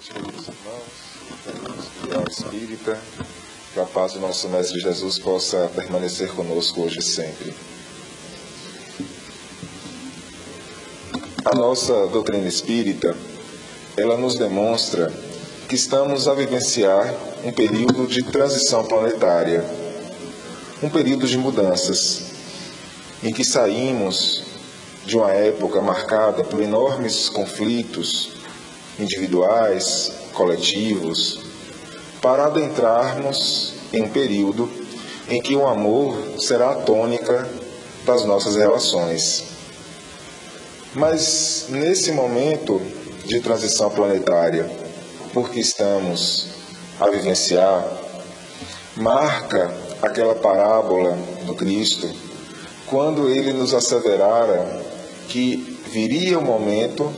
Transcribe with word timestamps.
noite, 0.00 0.12
queridos 0.12 0.48
irmãos, 0.48 1.90
criar 2.02 2.28
espírita, 2.28 2.98
que 3.74 3.80
a 3.80 3.84
paz 3.84 4.14
do 4.14 4.20
nosso 4.20 4.48
Mestre 4.48 4.80
Jesus 4.80 5.18
possa 5.18 5.70
permanecer 5.74 6.32
conosco 6.34 6.82
hoje 6.82 6.98
e 7.00 7.02
sempre. 7.02 7.54
A 11.44 11.54
nossa 11.54 12.06
doutrina 12.06 12.48
espírita, 12.48 13.14
ela 13.96 14.16
nos 14.16 14.36
demonstra 14.36 15.12
que 15.68 15.74
estamos 15.74 16.26
a 16.26 16.34
vivenciar 16.34 17.14
um 17.44 17.52
período 17.52 18.06
de 18.06 18.22
transição 18.22 18.84
planetária, 18.84 19.64
um 20.82 20.88
período 20.88 21.26
de 21.26 21.36
mudanças, 21.36 22.22
em 23.22 23.32
que 23.32 23.44
saímos 23.44 24.44
de 25.04 25.16
uma 25.16 25.30
época 25.32 25.80
marcada 25.82 26.42
por 26.44 26.62
enormes 26.62 27.28
conflitos, 27.28 28.39
individuais, 29.00 30.12
coletivos, 30.32 31.40
para 32.20 32.46
adentrarmos 32.46 33.74
em 33.92 34.02
um 34.02 34.08
período 34.08 34.70
em 35.28 35.40
que 35.40 35.56
o 35.56 35.66
amor 35.66 36.16
será 36.38 36.72
a 36.72 36.76
tônica 36.76 37.48
das 38.04 38.24
nossas 38.24 38.56
relações. 38.56 39.44
Mas 40.94 41.66
nesse 41.68 42.12
momento 42.12 42.80
de 43.24 43.40
transição 43.40 43.90
planetária, 43.90 44.68
porque 45.32 45.60
estamos 45.60 46.48
a 46.98 47.08
vivenciar, 47.08 47.86
marca 48.96 49.72
aquela 50.02 50.34
parábola 50.34 51.16
do 51.46 51.54
Cristo, 51.54 52.10
quando 52.86 53.28
ele 53.28 53.52
nos 53.52 53.72
asseverara 53.72 54.84
que 55.28 55.78
viria 55.92 56.38
o 56.38 56.44
momento 56.44 57.12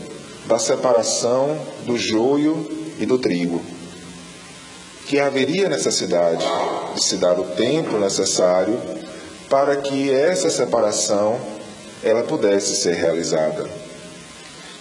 da 0.47 0.59
separação 0.59 1.59
do 1.87 1.97
joio 1.97 2.69
e 2.99 3.07
do 3.07 3.19
trigo. 3.19 3.63
Que 5.07 5.19
haveria 5.19 5.69
necessidade 5.69 6.45
de 6.95 7.03
se 7.03 7.17
dar 7.17 7.39
o 7.39 7.45
tempo 7.45 7.99
necessário 7.99 8.81
para 9.49 9.77
que 9.77 10.11
essa 10.11 10.49
separação 10.49 11.39
ela 12.03 12.23
pudesse 12.23 12.77
ser 12.77 12.95
realizada. 12.95 13.69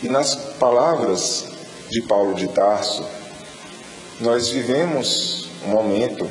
E 0.01 0.07
nas 0.07 0.35
palavras 0.35 1.45
de 1.89 2.01
Paulo 2.01 2.33
de 2.33 2.47
Tarso, 2.47 3.05
nós 4.19 4.49
vivemos 4.49 5.49
um 5.65 5.69
momento 5.69 6.29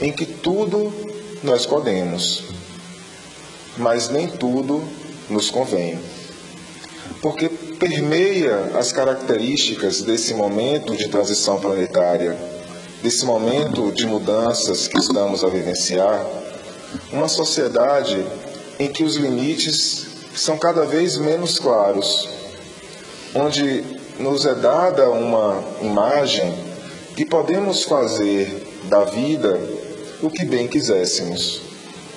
em 0.00 0.12
que 0.12 0.26
tudo 0.26 0.92
nós 1.42 1.64
podemos, 1.64 2.44
mas 3.76 4.08
nem 4.08 4.28
tudo 4.28 4.82
nos 5.30 5.50
convém. 5.50 5.98
Porque 7.20 7.48
permeia 7.48 8.72
as 8.78 8.92
características 8.92 10.02
desse 10.02 10.34
momento 10.34 10.96
de 10.96 11.08
transição 11.08 11.58
planetária, 11.60 12.36
desse 13.02 13.24
momento 13.24 13.90
de 13.92 14.06
mudanças 14.06 14.86
que 14.86 14.98
estamos 14.98 15.42
a 15.42 15.48
vivenciar, 15.48 16.24
uma 17.12 17.28
sociedade 17.28 18.24
em 18.78 18.88
que 18.88 19.02
os 19.02 19.16
limites 19.16 20.06
são 20.34 20.56
cada 20.56 20.84
vez 20.84 21.16
menos 21.16 21.58
claros, 21.58 22.28
onde 23.34 23.84
nos 24.18 24.46
é 24.46 24.54
dada 24.54 25.10
uma 25.10 25.62
imagem 25.82 26.54
que 27.16 27.24
podemos 27.24 27.82
fazer 27.82 28.66
da 28.84 29.04
vida 29.04 29.58
o 30.22 30.30
que 30.30 30.44
bem 30.44 30.68
quiséssemos, 30.68 31.62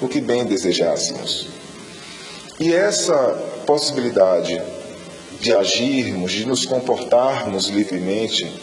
o 0.02 0.08
que 0.08 0.22
bem 0.22 0.46
desejássemos. 0.46 1.48
E 2.60 2.74
essa 2.74 3.16
possibilidade 3.66 4.62
de 5.42 5.52
agirmos, 5.52 6.32
de 6.32 6.46
nos 6.46 6.66
comportarmos 6.66 7.68
livremente, 7.68 8.62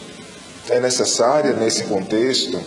é 0.70 0.78
necessária 0.78 1.52
nesse 1.52 1.84
contexto 1.84 2.58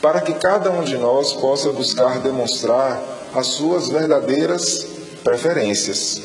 para 0.00 0.20
que 0.20 0.32
cada 0.34 0.70
um 0.70 0.82
de 0.82 0.96
nós 0.96 1.34
possa 1.34 1.70
buscar 1.70 2.20
demonstrar 2.20 3.02
as 3.34 3.48
suas 3.48 3.88
verdadeiras 3.88 4.86
preferências, 5.22 6.22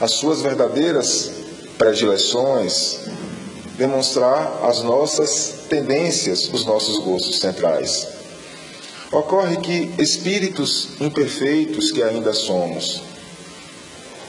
as 0.00 0.12
suas 0.12 0.40
verdadeiras 0.40 1.30
predileções, 1.76 3.00
demonstrar 3.76 4.60
as 4.64 4.82
nossas 4.82 5.66
tendências, 5.68 6.48
os 6.52 6.64
nossos 6.64 6.98
gostos 7.04 7.38
centrais. 7.38 8.06
Ocorre 9.12 9.56
que 9.58 9.90
espíritos 9.98 10.88
imperfeitos 11.00 11.90
que 11.92 12.02
ainda 12.02 12.32
somos, 12.32 13.02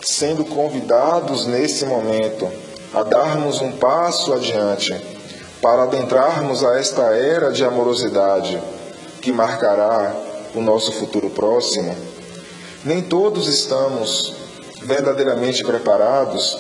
sendo 0.02 0.46
convidados 0.46 1.46
nesse 1.46 1.86
momento 1.86 2.50
a 2.94 3.04
darmos 3.04 3.62
um 3.62 3.72
passo 3.74 4.34
adiante 4.34 4.96
para 5.62 5.84
adentrarmos 5.84 6.64
a 6.64 6.80
esta 6.80 7.04
era 7.16 7.52
de 7.52 7.64
amorosidade 7.64 8.62
que 9.22 9.32
marcará 9.32 10.16
o 10.56 10.62
nosso 10.62 10.92
futuro 10.94 11.30
próximo, 11.30 11.96
nem 12.86 13.02
todos 13.02 13.48
estamos 13.48 14.34
verdadeiramente 14.82 15.64
preparados 15.64 16.58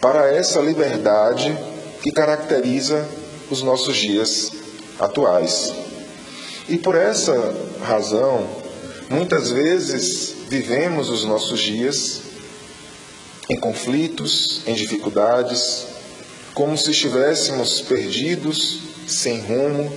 para 0.00 0.32
essa 0.32 0.60
liberdade 0.60 1.56
que 2.02 2.10
caracteriza 2.10 3.06
os 3.50 3.62
nossos 3.62 3.96
dias 3.96 4.52
atuais. 4.98 5.74
E 6.68 6.78
por 6.78 6.94
essa 6.94 7.54
razão, 7.82 8.46
muitas 9.10 9.50
vezes 9.50 10.34
vivemos 10.48 11.10
os 11.10 11.24
nossos 11.24 11.60
dias 11.60 12.22
em 13.48 13.56
conflitos, 13.56 14.60
em 14.66 14.74
dificuldades, 14.74 15.86
como 16.54 16.76
se 16.76 16.90
estivéssemos 16.90 17.80
perdidos, 17.80 18.80
sem 19.06 19.40
rumo, 19.40 19.96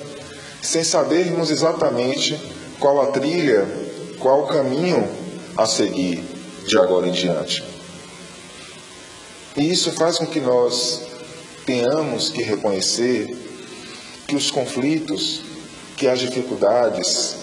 sem 0.62 0.84
sabermos 0.84 1.50
exatamente 1.50 2.40
qual 2.80 3.02
a 3.02 3.08
trilha, 3.08 3.68
qual 4.20 4.44
o 4.44 4.48
caminho 4.48 5.08
a 5.58 5.66
seguir 5.66 6.24
de 6.66 6.78
agora 6.78 7.08
em 7.08 7.12
diante. 7.12 7.64
E 9.58 9.70
isso 9.70 9.92
faz 9.92 10.18
com 10.18 10.26
que 10.26 10.40
nós 10.40 11.02
tenhamos 11.66 12.30
que 12.30 12.42
reconhecer 12.42 13.36
que 14.28 14.36
os 14.36 14.50
conflitos, 14.50 15.42
que 15.98 16.08
as 16.08 16.20
dificuldades 16.20 17.36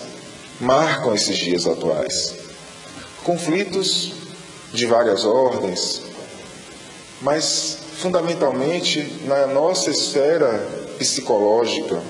marcam 0.61 1.15
esses 1.15 1.37
dias 1.37 1.67
atuais. 1.67 2.35
Conflitos 3.23 4.13
de 4.73 4.87
várias 4.87 5.25
ordens, 5.25 6.03
mas 7.21 7.79
fundamentalmente 7.99 9.23
na 9.27 9.47
nossa 9.47 9.91
esfera 9.91 10.49
psicológica, 10.99 12.01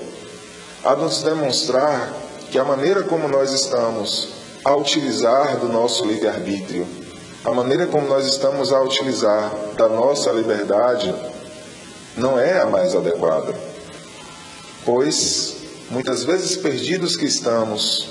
a 0.83 0.95
nos 0.95 1.23
demonstrar 1.23 2.13
que 2.51 2.57
a 2.57 2.63
maneira 2.63 3.03
como 3.03 3.27
nós 3.27 3.51
estamos 3.51 4.29
a 4.63 4.75
utilizar 4.75 5.57
do 5.57 5.67
nosso 5.67 6.05
livre-arbítrio, 6.05 6.87
a 7.43 7.51
maneira 7.51 7.87
como 7.87 8.07
nós 8.07 8.25
estamos 8.25 8.73
a 8.73 8.81
utilizar 8.81 9.51
da 9.77 9.87
nossa 9.87 10.31
liberdade, 10.31 11.13
não 12.17 12.37
é 12.37 12.59
a 12.61 12.65
mais 12.65 12.95
adequada. 12.95 13.53
Pois, 14.85 15.55
muitas 15.89 16.23
vezes 16.23 16.57
perdidos 16.57 17.15
que 17.15 17.25
estamos 17.25 18.09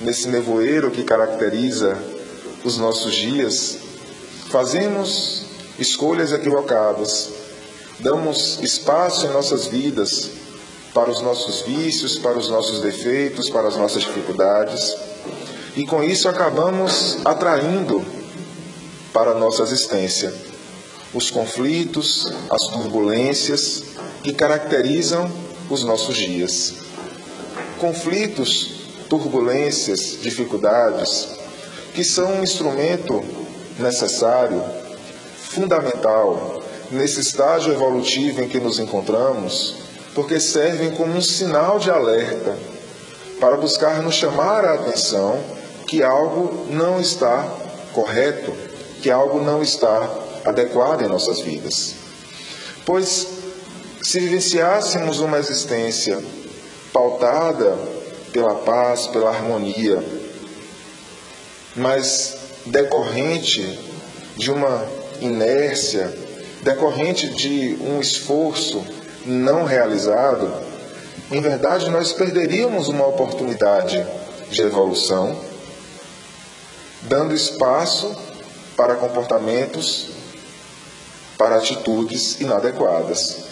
nesse 0.00 0.28
nevoeiro 0.28 0.90
que 0.90 1.04
caracteriza 1.04 1.96
os 2.64 2.76
nossos 2.76 3.14
dias, 3.14 3.78
fazemos 4.50 5.44
escolhas 5.78 6.32
equivocadas, 6.32 7.30
damos 8.00 8.58
espaço 8.62 9.26
em 9.26 9.30
nossas 9.30 9.66
vidas 9.66 10.30
para 10.92 11.10
os 11.10 11.20
nossos 11.20 11.62
vícios, 11.62 12.18
para 12.18 12.38
os 12.38 12.48
nossos 12.48 12.80
defeitos, 12.80 13.48
para 13.50 13.68
as 13.68 13.76
nossas 13.76 14.02
dificuldades, 14.02 14.96
e 15.76 15.86
com 15.86 16.02
isso 16.02 16.28
acabamos 16.28 17.18
atraindo 17.24 18.04
para 19.12 19.30
a 19.32 19.34
nossa 19.34 19.62
existência 19.62 20.32
os 21.14 21.30
conflitos, 21.30 22.30
as 22.50 22.62
turbulências 22.66 23.82
que 24.22 24.32
caracterizam 24.32 25.30
os 25.70 25.82
nossos 25.82 26.16
dias. 26.16 26.74
Conflitos, 27.78 28.72
turbulências, 29.08 30.18
dificuldades 30.20 31.37
que 31.98 32.04
são 32.04 32.34
um 32.34 32.44
instrumento 32.44 33.24
necessário, 33.76 34.62
fundamental, 35.36 36.62
nesse 36.92 37.18
estágio 37.18 37.72
evolutivo 37.72 38.40
em 38.40 38.48
que 38.48 38.60
nos 38.60 38.78
encontramos, 38.78 39.74
porque 40.14 40.38
servem 40.38 40.92
como 40.92 41.16
um 41.16 41.20
sinal 41.20 41.80
de 41.80 41.90
alerta 41.90 42.56
para 43.40 43.56
buscar 43.56 44.00
nos 44.00 44.14
chamar 44.14 44.64
a 44.64 44.74
atenção 44.74 45.40
que 45.88 46.00
algo 46.00 46.68
não 46.70 47.00
está 47.00 47.44
correto, 47.92 48.52
que 49.02 49.10
algo 49.10 49.40
não 49.40 49.60
está 49.60 50.08
adequado 50.44 51.02
em 51.02 51.08
nossas 51.08 51.40
vidas. 51.40 51.96
Pois, 52.86 53.26
se 54.00 54.20
vivenciássemos 54.20 55.18
uma 55.18 55.40
existência 55.40 56.22
pautada 56.92 57.76
pela 58.32 58.54
paz, 58.54 59.08
pela 59.08 59.30
harmonia, 59.30 60.00
mas 61.76 62.36
decorrente 62.66 63.78
de 64.36 64.50
uma 64.50 64.86
inércia, 65.20 66.12
decorrente 66.62 67.28
de 67.30 67.76
um 67.80 68.00
esforço 68.00 68.84
não 69.24 69.64
realizado, 69.64 70.52
em 71.30 71.40
verdade 71.40 71.90
nós 71.90 72.12
perderíamos 72.12 72.88
uma 72.88 73.06
oportunidade 73.06 74.04
de 74.50 74.62
evolução, 74.62 75.38
dando 77.02 77.34
espaço 77.34 78.16
para 78.76 78.94
comportamentos, 78.94 80.08
para 81.36 81.56
atitudes 81.56 82.40
inadequadas. 82.40 83.48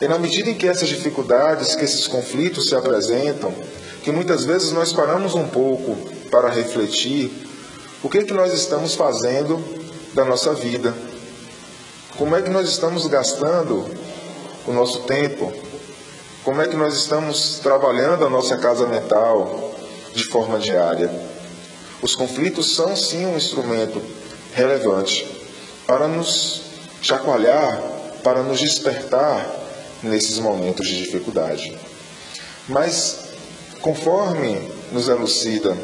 E 0.00 0.06
na 0.06 0.18
medida 0.18 0.48
em 0.50 0.54
que 0.54 0.68
essas 0.68 0.88
dificuldades, 0.88 1.74
que 1.74 1.84
esses 1.84 2.06
conflitos 2.06 2.68
se 2.68 2.74
apresentam, 2.74 3.52
que 4.04 4.12
muitas 4.12 4.44
vezes 4.44 4.70
nós 4.70 4.92
paramos 4.92 5.34
um 5.34 5.48
pouco 5.48 6.08
para 6.30 6.48
refletir 6.48 7.30
o 8.02 8.08
que 8.08 8.18
é 8.18 8.24
que 8.24 8.32
nós 8.32 8.52
estamos 8.52 8.94
fazendo 8.94 9.62
da 10.14 10.24
nossa 10.24 10.54
vida, 10.54 10.94
como 12.16 12.36
é 12.36 12.42
que 12.42 12.50
nós 12.50 12.68
estamos 12.68 13.06
gastando 13.06 13.84
o 14.66 14.72
nosso 14.72 15.00
tempo, 15.00 15.52
como 16.44 16.62
é 16.62 16.68
que 16.68 16.76
nós 16.76 16.94
estamos 16.94 17.60
trabalhando 17.62 18.24
a 18.24 18.30
nossa 18.30 18.56
casa 18.56 18.86
mental 18.86 19.74
de 20.14 20.24
forma 20.24 20.58
diária. 20.58 21.10
Os 22.00 22.14
conflitos 22.14 22.74
são 22.74 22.96
sim 22.96 23.26
um 23.26 23.36
instrumento 23.36 24.00
relevante 24.54 25.26
para 25.86 26.06
nos 26.06 26.62
chacoalhar, 27.02 27.80
para 28.22 28.42
nos 28.42 28.60
despertar 28.60 29.46
nesses 30.02 30.38
momentos 30.38 30.86
de 30.86 30.98
dificuldade. 30.98 31.76
Mas, 32.68 33.30
conforme 33.80 34.70
nos 34.92 35.08
elucida 35.08 35.76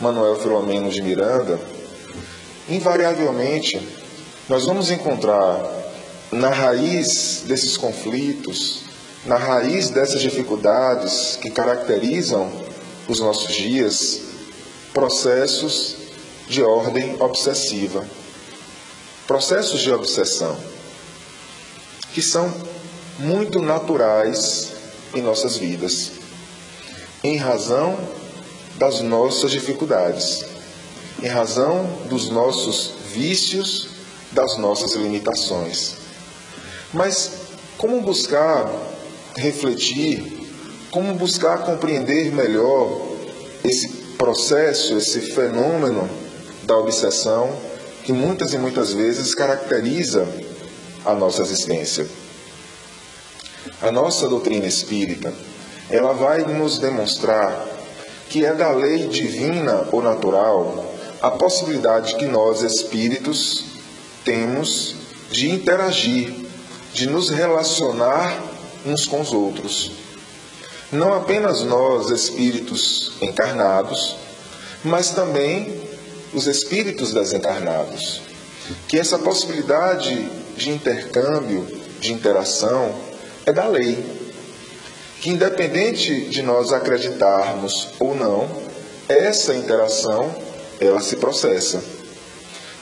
Manuel 0.00 0.36
Filomeno 0.36 0.90
de 0.90 1.00
Miranda, 1.00 1.58
invariavelmente 2.68 3.80
nós 4.48 4.64
vamos 4.64 4.90
encontrar 4.90 5.62
na 6.32 6.50
raiz 6.50 7.42
desses 7.46 7.76
conflitos, 7.76 8.82
na 9.24 9.36
raiz 9.36 9.90
dessas 9.90 10.20
dificuldades 10.20 11.38
que 11.40 11.48
caracterizam 11.48 12.50
os 13.08 13.20
nossos 13.20 13.54
dias, 13.54 14.20
processos 14.92 15.96
de 16.48 16.62
ordem 16.62 17.16
obsessiva, 17.20 18.04
processos 19.28 19.80
de 19.80 19.92
obsessão, 19.92 20.58
que 22.12 22.20
são 22.20 22.52
muito 23.18 23.62
naturais 23.62 24.72
em 25.14 25.22
nossas 25.22 25.56
vidas, 25.56 26.10
em 27.22 27.36
razão 27.36 27.96
das 28.76 29.00
nossas 29.00 29.50
dificuldades, 29.50 30.44
em 31.22 31.28
razão 31.28 31.86
dos 32.08 32.30
nossos 32.30 32.92
vícios, 33.12 33.88
das 34.32 34.56
nossas 34.58 34.94
limitações. 34.94 35.94
Mas 36.92 37.30
como 37.78 38.00
buscar 38.00 38.70
refletir, 39.36 40.48
como 40.90 41.14
buscar 41.14 41.58
compreender 41.58 42.32
melhor 42.32 43.00
esse 43.62 43.88
processo, 44.18 44.96
esse 44.96 45.20
fenômeno 45.20 46.08
da 46.64 46.76
obsessão 46.76 47.56
que 48.04 48.12
muitas 48.12 48.52
e 48.52 48.58
muitas 48.58 48.92
vezes 48.92 49.34
caracteriza 49.34 50.28
a 51.04 51.14
nossa 51.14 51.42
existência? 51.42 52.06
A 53.80 53.90
nossa 53.90 54.28
doutrina 54.28 54.66
espírita, 54.66 55.32
ela 55.90 56.12
vai 56.12 56.42
nos 56.42 56.78
demonstrar 56.78 57.73
que 58.28 58.44
é 58.44 58.54
da 58.54 58.70
lei 58.70 59.06
divina 59.08 59.88
ou 59.92 60.02
natural 60.02 60.94
a 61.20 61.30
possibilidade 61.30 62.16
que 62.16 62.26
nós 62.26 62.62
espíritos 62.62 63.64
temos 64.24 64.96
de 65.30 65.50
interagir, 65.50 66.34
de 66.92 67.06
nos 67.06 67.30
relacionar 67.30 68.42
uns 68.84 69.06
com 69.06 69.20
os 69.20 69.32
outros. 69.32 69.92
Não 70.92 71.14
apenas 71.14 71.62
nós, 71.62 72.10
espíritos 72.10 73.12
encarnados, 73.20 74.16
mas 74.84 75.10
também 75.10 75.80
os 76.32 76.46
espíritos 76.46 77.12
desencarnados. 77.12 78.20
Que 78.86 78.98
essa 78.98 79.18
possibilidade 79.18 80.28
de 80.56 80.70
intercâmbio, 80.70 81.66
de 82.00 82.12
interação, 82.12 82.94
é 83.46 83.52
da 83.52 83.66
lei. 83.66 84.23
Que 85.24 85.30
independente 85.30 86.26
de 86.26 86.42
nós 86.42 86.70
acreditarmos 86.70 87.88
ou 87.98 88.14
não, 88.14 88.46
essa 89.08 89.54
interação 89.54 90.30
ela 90.78 91.00
se 91.00 91.16
processa. 91.16 91.82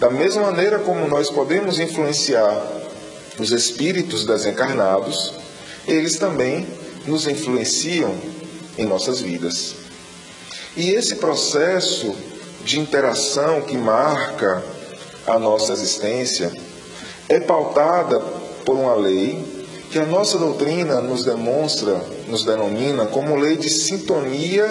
Da 0.00 0.11
mesma 0.11 0.50
maneira 0.50 0.81
como 0.81 1.06
nós 1.06 1.31
podemos 1.31 1.79
influenciar 1.79 2.61
os 3.39 3.53
espíritos 3.53 4.27
desencarnados, 4.27 5.35
eles 5.87 6.19
também 6.19 6.67
nos 7.06 7.29
influenciam 7.29 8.12
em 8.77 8.87
nossas 8.87 9.21
vidas. 9.21 9.77
E 10.77 10.91
esse 10.91 11.15
processo 11.15 12.12
de 12.65 12.81
interação 12.81 13.61
que 13.61 13.77
marca 13.77 14.65
a 15.29 15.39
nossa 15.39 15.75
existência 15.75 16.50
é 17.29 17.39
pautada 17.39 18.19
por 18.65 18.75
uma 18.75 18.97
lei 18.97 19.62
que 19.93 19.99
a 19.99 20.06
nossa 20.06 20.39
doutrina 20.39 21.03
nos 21.03 21.23
demonstra, 21.23 22.03
nos 22.28 22.44
denomina 22.44 23.06
como 23.06 23.36
lei 23.36 23.56
de 23.56 23.70
sintonia 23.70 24.66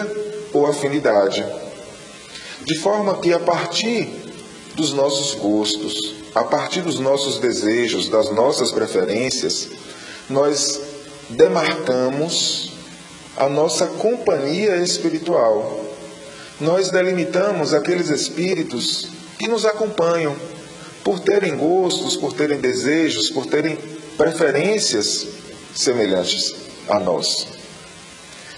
ou 0.53 0.65
afinidade. 0.65 1.45
De 2.63 2.77
forma 2.79 3.19
que 3.19 3.33
a 3.33 3.39
partir 3.39 4.09
dos 4.75 4.93
nossos 4.93 5.35
gostos, 5.35 6.15
a 6.33 6.43
partir 6.43 6.81
dos 6.81 6.99
nossos 6.99 7.39
desejos, 7.39 8.09
das 8.09 8.31
nossas 8.31 8.71
preferências, 8.71 9.69
nós 10.29 10.79
demarcamos 11.29 12.71
a 13.37 13.49
nossa 13.49 13.87
companhia 13.87 14.77
espiritual. 14.77 15.79
Nós 16.59 16.91
delimitamos 16.91 17.73
aqueles 17.73 18.09
espíritos 18.09 19.07
que 19.39 19.47
nos 19.47 19.65
acompanham, 19.65 20.35
por 21.03 21.19
terem 21.19 21.57
gostos, 21.57 22.15
por 22.15 22.33
terem 22.33 22.59
desejos, 22.59 23.31
por 23.31 23.47
terem 23.47 23.75
preferências 24.15 25.25
semelhantes 25.73 26.60
a 26.91 26.99
nós. 26.99 27.47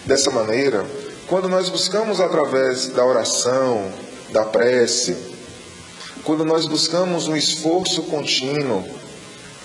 Dessa 0.06 0.32
maneira, 0.32 0.86
quando 1.28 1.48
nós 1.48 1.70
buscamos 1.70 2.20
através 2.20 2.88
da 2.90 3.06
oração, 3.06 3.90
da 4.32 4.44
prece, 4.44 5.16
quando 6.24 6.44
nós 6.44 6.66
buscamos 6.66 7.28
um 7.28 7.36
esforço 7.36 8.04
contínuo 8.04 8.84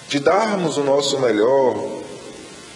de 0.09 0.21
darmos 0.21 0.77
o 0.77 0.85
nosso 0.85 1.19
melhor, 1.19 2.03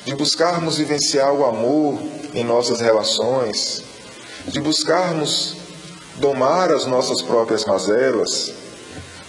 de 0.04 0.14
buscarmos 0.14 0.78
vivenciar 0.78 1.32
o 1.32 1.44
amor 1.44 1.98
em 2.34 2.42
nossas 2.42 2.80
relações, 2.80 3.82
de 4.48 4.60
buscarmos 4.60 5.56
domar 6.16 6.72
as 6.72 6.86
nossas 6.86 7.20
próprias 7.22 7.64
mazelas, 7.64 8.52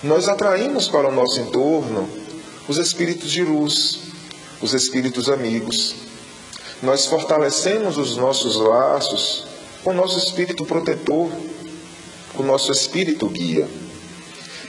nós 0.02 0.28
atraímos 0.28 0.88
para 0.88 1.10
o 1.10 1.12
nosso 1.12 1.40
entorno 1.40 2.10
os 2.68 2.78
espíritos 2.78 3.30
de 3.32 3.44
luz, 3.44 4.00
os 4.62 4.74
espíritos 4.74 5.30
amigos. 5.30 6.12
Nós 6.84 7.06
fortalecemos 7.06 7.98
os 7.98 8.18
nossos 8.18 8.58
laços 8.58 9.46
com 9.86 9.92
o 9.92 9.94
nosso 9.94 10.20
espírito 10.20 10.66
protetor, 10.66 11.32
com 12.36 12.44
o 12.44 12.46
nosso 12.46 12.74
espírito 12.74 13.25
guia 13.30 13.66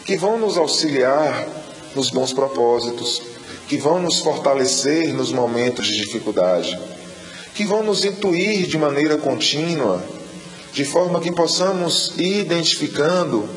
que 0.04 0.16
vão 0.16 0.38
nos 0.38 0.56
auxiliar 0.56 1.48
nos 1.96 2.10
bons 2.10 2.32
propósitos, 2.32 3.20
que 3.66 3.76
vão 3.76 4.00
nos 4.00 4.20
fortalecer 4.20 5.12
nos 5.12 5.32
momentos 5.32 5.88
de 5.88 5.96
dificuldade, 5.96 6.78
que 7.52 7.64
vão 7.64 7.82
nos 7.82 8.04
intuir 8.04 8.68
de 8.68 8.78
maneira 8.78 9.16
contínua, 9.16 10.00
de 10.72 10.84
forma 10.84 11.20
que 11.20 11.32
possamos 11.32 12.12
ir 12.16 12.42
identificando 12.42 13.48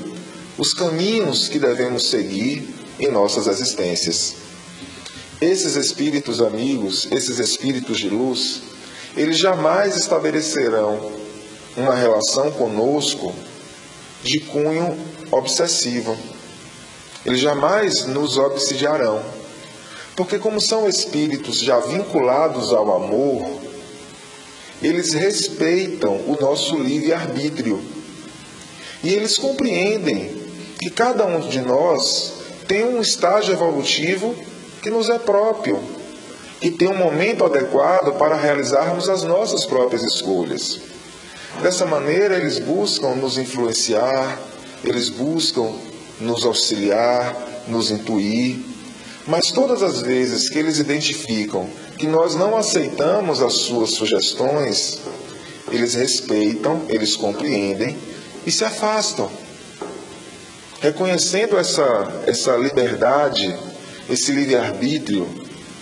os 0.57 0.73
caminhos 0.73 1.47
que 1.47 1.59
devemos 1.59 2.09
seguir 2.09 2.73
em 2.99 3.11
nossas 3.11 3.45
existências. 3.45 4.46
Esses 5.39 5.75
espíritos 5.75 6.41
amigos, 6.41 7.07
esses 7.11 7.39
espíritos 7.39 7.99
de 7.99 8.09
luz, 8.09 8.61
eles 9.15 9.37
jamais 9.37 9.95
estabelecerão 9.95 11.11
uma 11.75 11.93
relação 11.93 12.51
conosco 12.51 13.33
de 14.23 14.39
cunho 14.39 14.97
obsessivo 15.31 16.17
eles 17.27 17.41
jamais 17.41 18.05
nos 18.05 18.37
obsidiarão. 18.37 19.21
Porque, 20.15 20.39
como 20.39 20.61
são 20.61 20.87
espíritos 20.87 21.59
já 21.59 21.77
vinculados 21.77 22.71
ao 22.71 22.95
amor, 22.95 23.59
eles 24.81 25.11
respeitam 25.11 26.13
o 26.25 26.37
nosso 26.39 26.77
livre-arbítrio. 26.77 27.83
E 29.03 29.13
eles 29.13 29.37
compreendem 29.37 30.41
que 30.79 30.89
cada 30.89 31.25
um 31.25 31.41
de 31.41 31.59
nós 31.59 32.31
tem 32.65 32.85
um 32.85 33.01
estágio 33.01 33.53
evolutivo 33.53 34.33
que 34.87 34.91
nos 34.91 35.09
é 35.09 35.19
próprio, 35.19 35.77
e 36.61 36.71
tem 36.71 36.87
um 36.87 36.95
momento 36.95 37.43
adequado 37.43 38.17
para 38.17 38.37
realizarmos 38.37 39.09
as 39.09 39.21
nossas 39.21 39.65
próprias 39.65 40.01
escolhas. 40.01 40.79
Dessa 41.61 41.85
maneira, 41.85 42.37
eles 42.37 42.57
buscam 42.57 43.09
nos 43.15 43.37
influenciar, 43.37 44.39
eles 44.85 45.09
buscam 45.09 45.73
nos 46.21 46.45
auxiliar, 46.45 47.35
nos 47.67 47.91
intuir, 47.91 48.59
mas 49.27 49.51
todas 49.51 49.83
as 49.83 50.01
vezes 50.01 50.49
que 50.49 50.57
eles 50.57 50.79
identificam 50.79 51.69
que 51.97 52.07
nós 52.07 52.33
não 52.33 52.55
aceitamos 52.55 53.41
as 53.41 53.55
suas 53.55 53.89
sugestões, 53.89 54.99
eles 55.69 55.95
respeitam, 55.95 56.83
eles 56.87 57.17
compreendem 57.17 57.97
e 58.45 58.51
se 58.53 58.63
afastam. 58.63 59.29
Reconhecendo 60.79 61.57
essa, 61.57 62.23
essa 62.25 62.55
liberdade, 62.55 63.53
esse 64.09 64.31
livre-arbítrio 64.31 65.27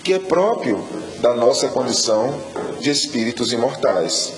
que 0.04 0.14
é 0.14 0.20
próprio 0.20 0.88
da 1.20 1.34
nossa 1.34 1.68
condição 1.68 2.40
de 2.80 2.90
espíritos 2.90 3.52
imortais. 3.52 4.34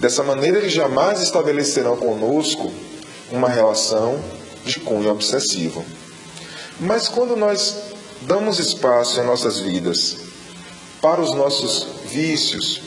Dessa 0.00 0.22
maneira, 0.22 0.58
eles 0.58 0.72
jamais 0.72 1.20
estabelecerão 1.20 1.96
conosco 1.96 2.72
uma 3.30 3.48
relação 3.48 4.18
de 4.64 4.80
cunho 4.80 5.10
obsessivo. 5.10 5.84
Mas 6.80 7.08
quando 7.08 7.36
nós 7.36 7.74
damos 8.22 8.58
espaço 8.58 9.20
em 9.20 9.24
nossas 9.24 9.58
vidas 9.58 10.16
para 11.00 11.20
os 11.20 11.34
nossos 11.34 11.86
vícios, 12.10 12.80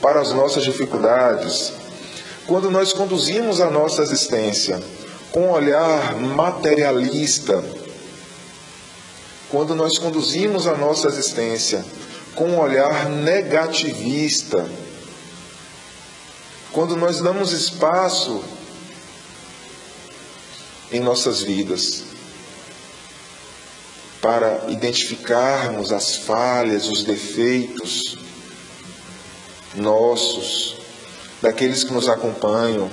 para 0.00 0.20
as 0.20 0.32
nossas 0.32 0.64
dificuldades, 0.64 1.72
quando 2.46 2.70
nós 2.70 2.92
conduzimos 2.92 3.60
a 3.60 3.70
nossa 3.70 4.02
existência 4.02 4.80
com 5.30 5.48
um 5.48 5.50
olhar 5.50 6.16
materialista, 6.16 7.62
quando 9.50 9.74
nós 9.74 9.98
conduzimos 9.98 10.66
a 10.66 10.76
nossa 10.76 11.08
existência 11.08 11.84
com 12.34 12.50
um 12.50 12.60
olhar 12.60 13.08
negativista, 13.08 14.68
quando 16.72 16.96
nós 16.96 17.20
damos 17.20 17.52
espaço 17.52 18.44
em 20.92 21.00
nossas 21.00 21.42
vidas 21.42 22.04
para 24.20 24.66
identificarmos 24.68 25.92
as 25.92 26.16
falhas, 26.16 26.88
os 26.88 27.02
defeitos 27.04 28.18
nossos, 29.74 30.76
daqueles 31.40 31.84
que 31.84 31.92
nos 31.92 32.08
acompanham, 32.08 32.90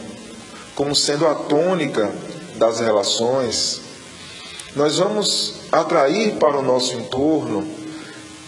como 0.76 0.96
sendo 0.96 1.28
a 1.28 1.36
tônica 1.36 2.14
das 2.56 2.80
relações, 2.80 3.82
nós 4.76 4.98
vamos 4.98 5.64
atrair 5.79 6.36
para 6.38 6.58
o 6.58 6.62
nosso 6.62 6.94
entorno 6.94 7.67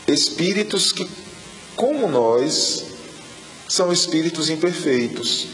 espíritos 0.07 0.91
que, 0.91 1.07
como 1.75 2.07
nós, 2.07 2.86
são 3.67 3.91
espíritos 3.91 4.50
imperfeitos. 4.50 5.48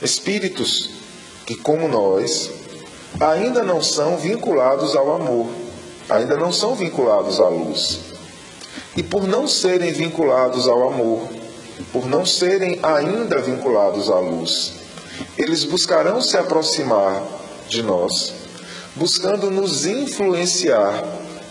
Espíritos 0.00 0.90
que, 1.44 1.56
como 1.56 1.88
nós, 1.88 2.50
ainda 3.20 3.62
não 3.62 3.82
são 3.82 4.16
vinculados 4.16 4.94
ao 4.94 5.14
amor, 5.14 5.48
ainda 6.08 6.36
não 6.36 6.52
são 6.52 6.74
vinculados 6.74 7.40
à 7.40 7.48
luz. 7.48 8.00
E 8.96 9.02
por 9.02 9.26
não 9.26 9.48
serem 9.48 9.92
vinculados 9.92 10.68
ao 10.68 10.88
amor, 10.88 11.28
por 11.92 12.06
não 12.06 12.24
serem 12.24 12.78
ainda 12.82 13.40
vinculados 13.40 14.10
à 14.10 14.18
luz, 14.18 14.74
eles 15.36 15.64
buscarão 15.64 16.20
se 16.20 16.36
aproximar 16.36 17.22
de 17.68 17.82
nós, 17.82 18.32
buscando 18.94 19.50
nos 19.50 19.86
influenciar 19.86 21.02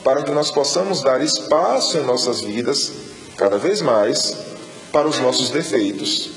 para 0.04 0.24
que 0.24 0.32
nós 0.32 0.52
possamos 0.52 1.02
dar 1.02 1.22
espaço 1.22 1.98
em 1.98 2.04
nossas 2.04 2.42
vidas, 2.42 2.92
cada 3.38 3.58
vez 3.58 3.82
mais, 3.82 4.36
para 4.92 5.08
os 5.08 5.20
nossos 5.20 5.50
defeitos, 5.50 6.32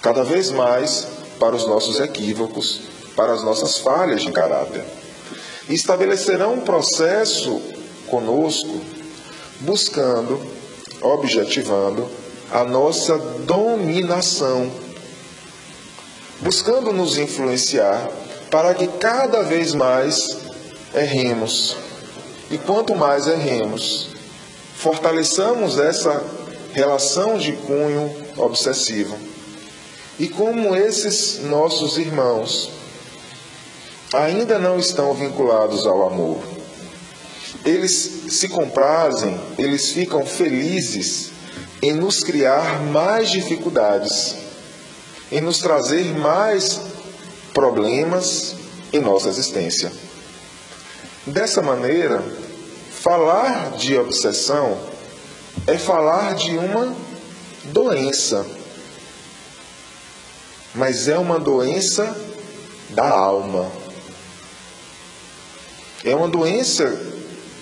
cada 0.00 0.22
vez 0.22 0.50
mais 0.50 1.06
para 1.38 1.56
os 1.56 1.66
nossos 1.66 1.98
equívocos, 1.98 2.82
para 3.16 3.32
as 3.32 3.42
nossas 3.42 3.78
falhas 3.78 4.22
de 4.22 4.32
caráter. 4.32 4.84
E 5.68 5.74
estabelecerão 5.74 6.54
um 6.54 6.60
processo 6.60 7.60
conosco, 8.06 8.80
buscando, 9.60 10.40
objetivando 11.00 12.08
a 12.50 12.64
nossa 12.64 13.16
dominação, 13.18 14.70
buscando 16.40 16.92
nos 16.92 17.16
influenciar 17.16 18.10
para 18.50 18.74
que 18.74 18.86
cada 18.86 19.42
vez 19.42 19.72
mais 19.72 20.36
erremos. 20.94 21.76
E 22.50 22.58
quanto 22.58 22.96
mais 22.96 23.28
erremos, 23.28 24.08
fortaleçamos 24.76 25.78
essa 25.78 26.22
relação 26.72 27.38
de 27.38 27.52
cunho 27.52 28.12
obsessivo. 28.36 29.16
E 30.18 30.28
como 30.28 30.74
esses 30.74 31.40
nossos 31.44 31.96
irmãos 31.96 32.70
ainda 34.12 34.58
não 34.58 34.78
estão 34.78 35.14
vinculados 35.14 35.86
ao 35.86 36.06
amor, 36.06 36.40
eles 37.64 38.24
se 38.30 38.48
comprazem, 38.48 39.40
eles 39.56 39.92
ficam 39.92 40.26
felizes 40.26 41.30
em 41.80 41.92
nos 41.92 42.22
criar 42.22 42.82
mais 42.82 43.30
dificuldades, 43.30 44.34
em 45.30 45.40
nos 45.40 45.58
trazer 45.58 46.04
mais 46.18 46.89
problemas 47.52 48.56
em 48.92 49.00
nossa 49.00 49.28
existência. 49.28 49.92
Dessa 51.26 51.62
maneira, 51.62 52.22
falar 52.90 53.72
de 53.72 53.96
obsessão 53.96 54.78
é 55.66 55.76
falar 55.76 56.34
de 56.34 56.56
uma 56.56 56.94
doença, 57.64 58.46
mas 60.74 61.08
é 61.08 61.18
uma 61.18 61.38
doença 61.38 62.16
da 62.90 63.08
alma. 63.08 63.70
É 66.04 66.14
uma 66.14 66.28
doença 66.28 66.98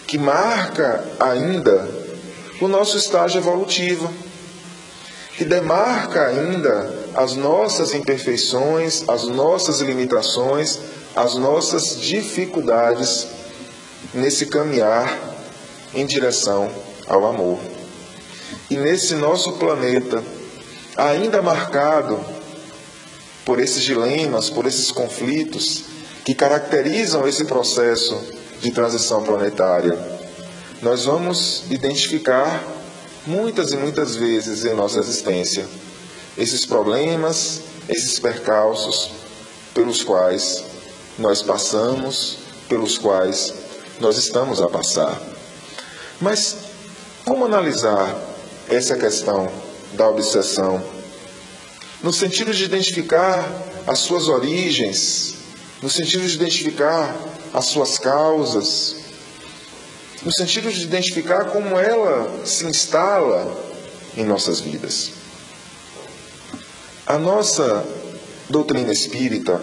que 0.06 0.16
marca 0.16 1.04
ainda 1.18 1.88
o 2.60 2.68
nosso 2.68 2.96
estágio 2.96 3.38
evolutivo, 3.38 4.12
que 5.36 5.44
demarca 5.44 6.26
ainda 6.26 6.97
as 7.14 7.34
nossas 7.34 7.94
imperfeições, 7.94 9.04
as 9.08 9.24
nossas 9.24 9.80
limitações, 9.80 10.78
as 11.14 11.34
nossas 11.34 12.00
dificuldades 12.00 13.26
nesse 14.14 14.46
caminhar 14.46 15.18
em 15.94 16.06
direção 16.06 16.70
ao 17.06 17.26
amor. 17.26 17.58
E 18.70 18.76
nesse 18.76 19.14
nosso 19.14 19.52
planeta, 19.52 20.22
ainda 20.96 21.42
marcado 21.42 22.20
por 23.44 23.58
esses 23.58 23.82
dilemas, 23.82 24.50
por 24.50 24.66
esses 24.66 24.90
conflitos 24.90 25.84
que 26.24 26.34
caracterizam 26.34 27.26
esse 27.26 27.44
processo 27.46 28.20
de 28.60 28.70
transição 28.70 29.22
planetária, 29.22 29.98
nós 30.82 31.04
vamos 31.04 31.64
identificar 31.70 32.62
muitas 33.26 33.72
e 33.72 33.76
muitas 33.76 34.14
vezes 34.14 34.64
em 34.64 34.74
nossa 34.74 34.98
existência 34.98 35.66
esses 36.38 36.64
problemas, 36.64 37.62
esses 37.88 38.20
percalços 38.20 39.10
pelos 39.74 40.04
quais 40.04 40.64
nós 41.18 41.42
passamos, 41.42 42.38
pelos 42.68 42.96
quais 42.96 43.52
nós 43.98 44.16
estamos 44.16 44.62
a 44.62 44.68
passar. 44.68 45.20
Mas 46.20 46.56
como 47.24 47.44
analisar 47.44 48.16
essa 48.68 48.96
questão 48.96 49.50
da 49.94 50.08
obsessão? 50.08 50.82
No 52.02 52.12
sentido 52.12 52.54
de 52.54 52.64
identificar 52.64 53.44
as 53.84 53.98
suas 53.98 54.28
origens, 54.28 55.34
no 55.82 55.90
sentido 55.90 56.24
de 56.24 56.36
identificar 56.36 57.16
as 57.52 57.66
suas 57.66 57.98
causas, 57.98 58.96
no 60.22 60.32
sentido 60.32 60.70
de 60.70 60.82
identificar 60.84 61.46
como 61.46 61.76
ela 61.76 62.46
se 62.46 62.64
instala 62.64 63.56
em 64.16 64.24
nossas 64.24 64.60
vidas. 64.60 65.17
A 67.08 67.16
nossa 67.16 67.86
doutrina 68.50 68.92
espírita, 68.92 69.62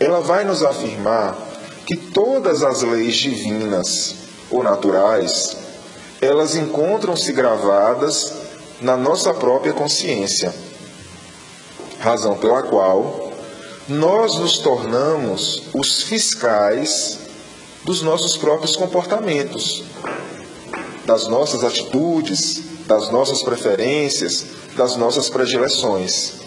ela 0.00 0.20
vai 0.20 0.44
nos 0.44 0.60
afirmar 0.60 1.38
que 1.86 1.96
todas 1.96 2.64
as 2.64 2.82
leis 2.82 3.14
divinas 3.14 4.16
ou 4.50 4.60
naturais, 4.60 5.56
elas 6.20 6.56
encontram-se 6.56 7.32
gravadas 7.32 8.32
na 8.80 8.96
nossa 8.96 9.32
própria 9.32 9.72
consciência. 9.72 10.52
Razão 12.00 12.36
pela 12.38 12.64
qual 12.64 13.32
nós 13.88 14.34
nos 14.34 14.58
tornamos 14.58 15.68
os 15.72 16.02
fiscais 16.02 17.20
dos 17.84 18.02
nossos 18.02 18.36
próprios 18.36 18.74
comportamentos, 18.74 19.84
das 21.06 21.28
nossas 21.28 21.62
atitudes, 21.62 22.62
das 22.88 23.12
nossas 23.12 23.44
preferências, 23.44 24.44
das 24.76 24.96
nossas 24.96 25.30
predileções. 25.30 26.42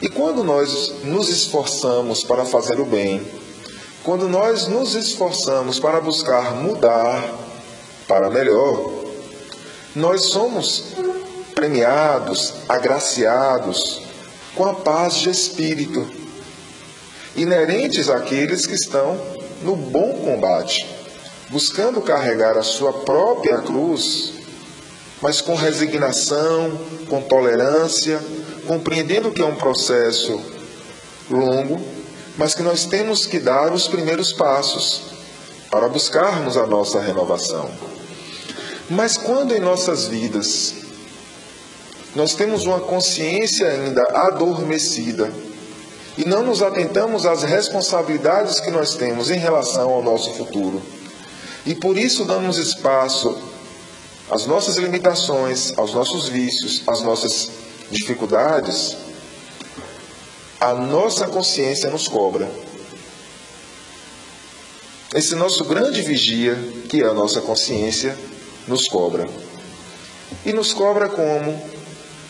E 0.00 0.08
quando 0.08 0.44
nós 0.44 1.02
nos 1.02 1.28
esforçamos 1.28 2.22
para 2.22 2.44
fazer 2.44 2.78
o 2.78 2.84
bem, 2.84 3.20
quando 4.04 4.28
nós 4.28 4.68
nos 4.68 4.94
esforçamos 4.94 5.80
para 5.80 6.00
buscar 6.00 6.54
mudar 6.54 7.22
para 8.06 8.30
melhor, 8.30 8.92
nós 9.96 10.26
somos 10.26 10.94
premiados, 11.52 12.54
agraciados 12.68 14.02
com 14.54 14.64
a 14.64 14.74
paz 14.74 15.16
de 15.16 15.30
espírito, 15.30 16.06
inerentes 17.34 18.08
àqueles 18.08 18.66
que 18.66 18.74
estão 18.74 19.20
no 19.62 19.74
bom 19.74 20.12
combate, 20.24 20.88
buscando 21.50 22.00
carregar 22.00 22.56
a 22.56 22.62
sua 22.62 22.92
própria 22.92 23.58
cruz 23.58 24.38
mas 25.20 25.40
com 25.40 25.54
resignação, 25.54 26.78
com 27.08 27.20
tolerância, 27.20 28.20
compreendendo 28.68 29.32
que 29.32 29.40
é 29.40 29.46
um 29.46 29.54
processo 29.54 30.38
longo, 31.30 31.80
mas 32.36 32.54
que 32.54 32.62
nós 32.62 32.84
temos 32.84 33.24
que 33.24 33.40
dar 33.40 33.72
os 33.72 33.88
primeiros 33.88 34.30
passos 34.34 35.04
para 35.70 35.88
buscarmos 35.88 36.54
a 36.58 36.66
nossa 36.66 37.00
renovação. 37.00 37.70
Mas 38.90 39.16
quando 39.16 39.54
em 39.56 39.60
nossas 39.60 40.06
vidas 40.06 40.74
nós 42.14 42.34
temos 42.34 42.66
uma 42.66 42.80
consciência 42.80 43.68
ainda 43.68 44.02
adormecida 44.02 45.32
e 46.18 46.26
não 46.26 46.42
nos 46.42 46.62
atentamos 46.62 47.24
às 47.24 47.42
responsabilidades 47.44 48.60
que 48.60 48.70
nós 48.70 48.96
temos 48.96 49.30
em 49.30 49.38
relação 49.38 49.88
ao 49.88 50.02
nosso 50.02 50.34
futuro, 50.34 50.82
e 51.64 51.74
por 51.74 51.96
isso 51.96 52.26
damos 52.26 52.58
espaço 52.58 53.34
às 54.30 54.46
nossas 54.46 54.76
limitações, 54.76 55.72
aos 55.78 55.94
nossos 55.94 56.28
vícios, 56.28 56.82
às 56.86 57.00
nossas 57.00 57.67
dificuldades, 57.90 58.96
a 60.60 60.74
nossa 60.74 61.26
consciência 61.26 61.90
nos 61.90 62.08
cobra. 62.08 62.48
Esse 65.14 65.34
nosso 65.34 65.64
grande 65.64 66.02
vigia, 66.02 66.54
que 66.88 67.02
é 67.02 67.06
a 67.06 67.14
nossa 67.14 67.40
consciência, 67.40 68.16
nos 68.66 68.86
cobra. 68.88 69.26
E 70.44 70.52
nos 70.52 70.74
cobra 70.74 71.08
como? 71.08 71.62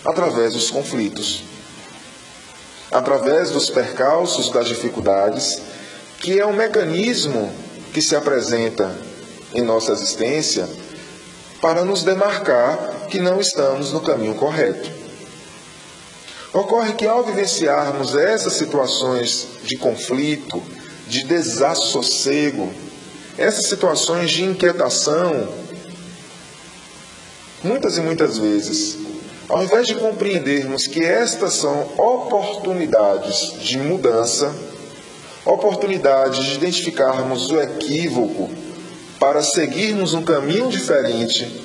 Através 0.05 0.53
dos 0.53 0.71
conflitos, 0.71 1.43
através 2.91 3.51
dos 3.51 3.69
percalços, 3.69 4.51
das 4.51 4.69
dificuldades, 4.69 5.61
que 6.21 6.39
é 6.39 6.47
um 6.47 6.53
mecanismo 6.53 7.53
que 7.93 8.01
se 8.01 8.15
apresenta 8.15 8.97
em 9.53 9.63
nossa 9.63 9.93
existência 9.93 10.69
para 11.61 11.85
nos 11.85 12.05
demarcar 12.05 13.07
que 13.11 13.19
não 13.19 13.41
estamos 13.41 13.93
no 13.93 14.01
caminho 14.01 14.35
correto. 14.35 14.98
Ocorre 16.53 16.95
que 16.95 17.07
ao 17.07 17.25
vivenciarmos 17.25 18.15
essas 18.17 18.55
situações 18.55 19.47
de 19.65 19.77
conflito, 19.77 20.63
de 21.07 21.25
desassossego, 21.25 22.73
essas 23.37 23.67
situações 23.67 24.31
de 24.31 24.45
inquietação, 24.45 25.49
muitas 27.63 27.99
e 27.99 28.01
muitas 28.01 28.39
vezes, 28.39 28.97
ao 29.49 29.63
invés 29.63 29.87
de 29.87 29.95
compreendermos 29.95 30.87
que 30.87 31.05
estas 31.05 31.55
são 31.55 31.83
oportunidades 31.97 33.61
de 33.61 33.79
mudança, 33.79 34.55
oportunidades 35.45 36.45
de 36.45 36.55
identificarmos 36.55 37.51
o 37.51 37.61
equívoco 37.61 38.51
para 39.19 39.43
seguirmos 39.43 40.15
um 40.15 40.23
caminho 40.23 40.69
diferente 40.69 41.63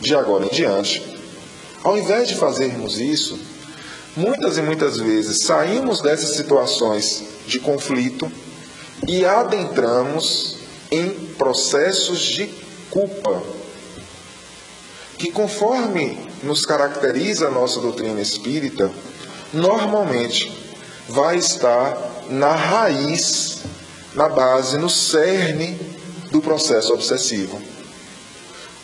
de 0.00 0.14
agora 0.14 0.46
em 0.46 0.50
diante, 0.50 1.02
ao 1.82 1.96
invés 1.96 2.28
de 2.28 2.34
fazermos 2.34 2.98
isso, 2.98 3.38
muitas 4.16 4.58
e 4.58 4.62
muitas 4.62 4.98
vezes 4.98 5.44
saímos 5.44 6.00
dessas 6.00 6.36
situações 6.36 7.24
de 7.46 7.58
conflito 7.60 8.30
e 9.06 9.24
adentramos 9.24 10.56
em 10.90 11.10
processos 11.38 12.20
de 12.20 12.46
culpa, 12.90 13.42
que 15.18 15.32
conforme 15.32 16.18
nos 16.42 16.66
caracteriza 16.66 17.48
a 17.48 17.50
nossa 17.50 17.80
doutrina 17.80 18.20
espírita, 18.20 18.90
normalmente 19.52 20.52
vai 21.08 21.36
estar 21.36 21.96
na 22.28 22.54
raiz, 22.54 23.60
na 24.14 24.28
base, 24.28 24.76
no 24.76 24.90
cerne 24.90 25.78
do 26.30 26.40
processo 26.40 26.92
obsessivo. 26.92 27.60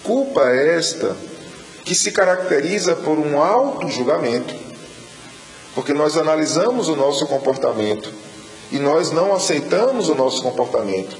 Culpa 0.03 0.49
esta 0.51 1.17
que 1.85 1.95
se 1.95 2.13
caracteriza 2.13 2.97
por 2.97 3.19
um 3.19 3.41
auto-julgamento, 3.41 4.55
porque 5.79 5.95
nós 5.95 6.17
analisamos 6.17 6.89
o 6.89 6.97
nosso 6.97 7.25
comportamento 7.25 8.13
e 8.73 8.81
nós 8.81 9.13
não 9.13 9.33
aceitamos 9.33 10.09
o 10.09 10.15
nosso 10.17 10.43
comportamento, 10.43 11.17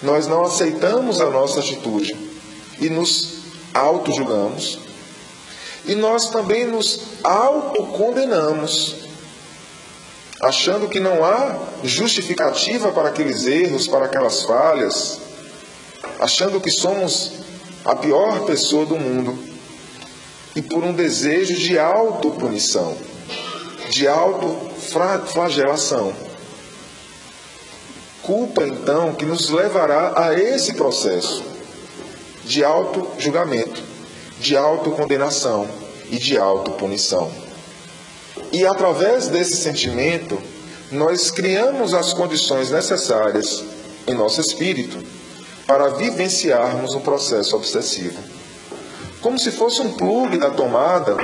nós 0.00 0.28
não 0.28 0.44
aceitamos 0.44 1.20
a 1.20 1.28
nossa 1.28 1.58
atitude 1.58 2.16
e 2.78 2.88
nos 2.88 3.40
auto-julgamos. 3.74 4.78
E 5.86 5.96
nós 5.96 6.30
também 6.30 6.68
nos 6.68 7.00
autocondenamos, 7.24 8.94
achando 10.40 10.88
que 10.88 11.00
não 11.00 11.24
há 11.24 11.58
justificativa 11.82 12.92
para 12.92 13.08
aqueles 13.08 13.44
erros, 13.44 13.88
para 13.88 14.04
aquelas 14.04 14.42
falhas, 14.42 15.18
achando 16.20 16.60
que 16.60 16.70
somos 16.70 17.32
a 17.84 17.96
pior 17.96 18.44
pessoa 18.44 18.86
do 18.86 18.94
mundo 18.94 19.36
e 20.54 20.62
por 20.62 20.84
um 20.84 20.92
desejo 20.92 21.56
de 21.56 21.76
autopunição, 21.76 22.96
de 23.90 24.06
autoflagelação. 24.06 26.12
Culpa, 28.22 28.64
então, 28.64 29.14
que 29.14 29.24
nos 29.24 29.50
levará 29.50 30.14
a 30.16 30.34
esse 30.34 30.74
processo 30.74 31.44
de 32.44 32.64
auto-julgamento, 32.64 33.82
de 34.40 34.56
autocondenação 34.56 35.68
e 36.10 36.18
de 36.18 36.36
autopunição. 36.36 37.30
E 38.52 38.66
através 38.66 39.28
desse 39.28 39.56
sentimento, 39.56 40.40
nós 40.90 41.30
criamos 41.30 41.94
as 41.94 42.12
condições 42.12 42.70
necessárias 42.70 43.64
em 44.06 44.14
nosso 44.14 44.40
espírito 44.40 45.04
para 45.66 45.88
vivenciarmos 45.88 46.94
um 46.94 47.00
processo 47.00 47.56
obsessivo. 47.56 48.18
Como 49.20 49.38
se 49.38 49.50
fosse 49.50 49.80
um 49.80 49.92
plugue 49.92 50.38
na 50.38 50.50
tomada, 50.50 51.16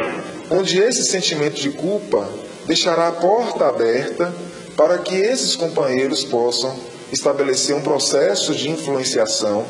onde 0.51 0.81
esse 0.81 1.05
sentimento 1.05 1.61
de 1.61 1.71
culpa 1.71 2.29
deixará 2.67 3.09
a 3.09 3.13
porta 3.13 3.67
aberta 3.67 4.35
para 4.77 4.99
que 4.99 5.15
esses 5.15 5.57
companheiros 5.57 6.25
possam 6.25 6.75
estabelecer 7.13 7.75
um 7.77 7.83
processo 7.83 8.55
de 8.55 8.71
influenciação 8.71 9.67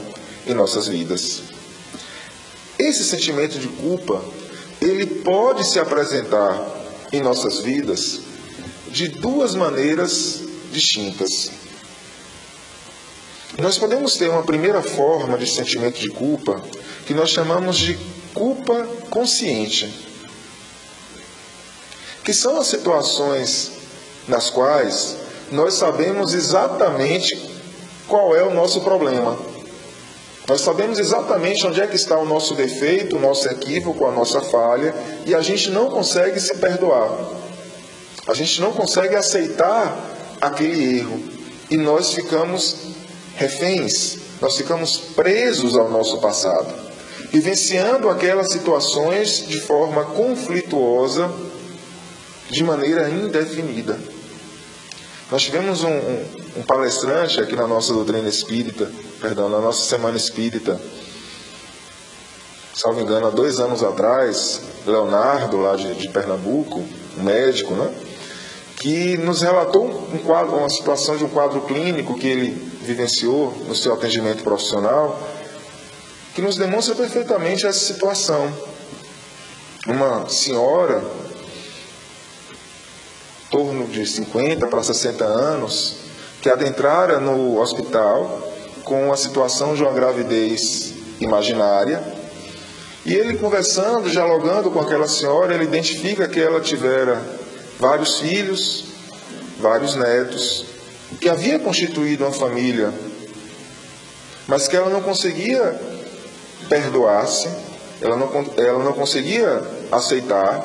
em 0.47 0.55
nossas 0.55 0.87
vidas. 0.87 1.43
Esse 2.79 3.05
sentimento 3.05 3.59
de 3.59 3.69
culpa, 3.69 4.23
ele 4.81 5.07
pode 5.07 5.69
se 5.69 5.79
apresentar 5.79 6.61
em 7.13 7.21
nossas 7.21 7.59
vidas 7.61 8.21
de 8.89 9.09
duas 9.09 9.55
maneiras 9.55 10.41
distintas. 10.73 11.51
Nós 13.61 13.77
podemos 13.77 14.17
ter 14.17 14.31
uma 14.31 14.43
primeira 14.43 14.83
forma 14.83 15.37
de 15.37 15.47
sentimento 15.47 15.99
de 16.01 16.09
culpa 16.09 16.63
que 17.07 17.13
nós 17.13 17.31
chamamos 17.31 17.77
de 17.77 17.99
culpa 18.33 18.87
consciente, 19.11 20.12
que 22.25 22.33
são 22.33 22.59
as 22.59 22.67
situações 22.67 23.73
nas 24.29 24.51
quais 24.51 25.17
nós 25.51 25.75
sabemos 25.75 26.33
exatamente 26.33 27.51
qual 28.09 28.35
é 28.35 28.43
o 28.43 28.55
nosso 28.55 28.81
problema. 28.81 29.39
Nós 30.49 30.61
sabemos 30.61 30.99
exatamente 30.99 31.67
onde 31.67 31.81
é 31.81 31.87
que 31.87 31.97
está 31.97 32.19
o 32.19 32.25
nosso 32.25 32.55
defeito, 32.55 33.17
o 33.17 33.21
nosso 33.21 33.49
equívoco, 33.49 34.05
a 34.07 34.11
nossa 34.11 34.41
falha, 34.41 34.95
e 35.25 35.35
a 35.35 35.41
gente 35.41 35.71
não 35.71 35.89
consegue 35.89 36.41
se 36.41 36.57
perdoar. 36.57 37.11
A 38.27 38.35
gente 38.35 38.61
não 38.61 38.73
consegue 38.73 39.15
aceitar 39.15 39.97
aquele 40.41 40.99
erro. 40.99 41.23
E 41.71 41.77
nós 41.77 42.13
ficamos 42.13 42.77
reféns, 43.37 44.19
nós 44.41 44.57
ficamos 44.57 44.97
presos 45.15 45.77
ao 45.77 45.89
nosso 45.89 46.19
passado, 46.19 46.73
vivenciando 47.31 48.09
aquelas 48.09 48.53
situações 48.53 49.47
de 49.47 49.61
forma 49.61 50.05
conflituosa, 50.05 51.31
de 52.53 52.63
maneira 52.63 53.09
indefinida. 53.09 53.99
Nós 55.31 55.43
tivemos 55.43 55.83
um, 55.83 55.89
um, 55.89 56.27
um, 56.59 56.63
palestrante 56.63 57.41
aqui 57.41 57.57
na 57.57 57.67
nossa 57.67 57.95
doutrina 57.95 58.29
espírita, 58.29 58.93
perdão, 59.19 59.49
na 59.49 59.59
nossa 59.59 59.89
semana 59.89 60.19
espírita, 60.19 60.79
salvo 62.75 63.01
engano, 63.01 63.27
há 63.27 63.31
dois 63.31 63.59
anos 63.59 63.83
atrás, 63.83 64.61
Leonardo, 64.87 65.57
lá 65.57 65.75
de, 65.75 65.95
de 65.95 66.09
Pernambuco, 66.11 66.85
um 67.19 67.23
médico, 67.23 67.73
né? 67.73 67.91
que 68.77 69.17
nos 69.17 69.41
relatou 69.41 69.87
um 70.13 70.19
quadro, 70.19 70.57
uma 70.57 70.69
situação 70.69 71.17
de 71.17 71.25
um 71.25 71.29
quadro 71.31 71.63
clínico 71.63 72.19
que 72.19 72.27
ele 72.27 72.51
vivenciou 72.83 73.57
no 73.67 73.75
seu 73.75 73.95
atendimento 73.95 74.43
profissional, 74.43 75.19
que 76.35 76.43
nos 76.43 76.57
demonstra 76.57 76.95
perfeitamente 76.95 77.67
essa 77.67 77.79
situação. 77.79 78.53
Uma 79.87 80.29
senhora, 80.29 81.03
torno 83.53 83.87
de 83.87 84.05
50 84.05 84.67
para 84.67 84.83
60 84.83 85.25
anos, 85.25 85.97
que 86.41 86.49
adentrara 86.49 87.21
no 87.21 87.61
hospital 87.61 88.53
com 88.83 89.13
a 89.13 89.17
situação 89.17 89.77
de 89.77 89.83
uma 89.83 89.93
gravidez 89.93 90.95
imaginária, 91.21 92.03
e 93.07 93.15
ele 93.15 93.39
conversando, 93.39 94.11
dialogando 94.11 94.71
com 94.73 94.81
aquela 94.81 95.07
senhora, 95.07 95.55
ele 95.55 95.65
identifica 95.65 96.27
que 96.27 96.41
ela 96.41 96.61
tivera 96.61 97.23
vários 97.79 98.19
filhos, 98.19 98.87
vários 99.61 99.95
netos, 99.95 100.65
que 101.21 101.29
havia 101.29 101.61
constituído 101.61 102.25
uma 102.25 102.33
família, 102.33 102.93
mas 104.49 104.67
que 104.67 104.77
ela 104.77 104.91
não 104.91 105.03
conseguia 105.03 105.81
perdoar-se 106.69 107.49
ela 108.03 108.17
não, 108.17 108.29
ela 108.57 108.83
não 108.83 108.93
conseguia 108.93 109.63
aceitar 109.91 110.61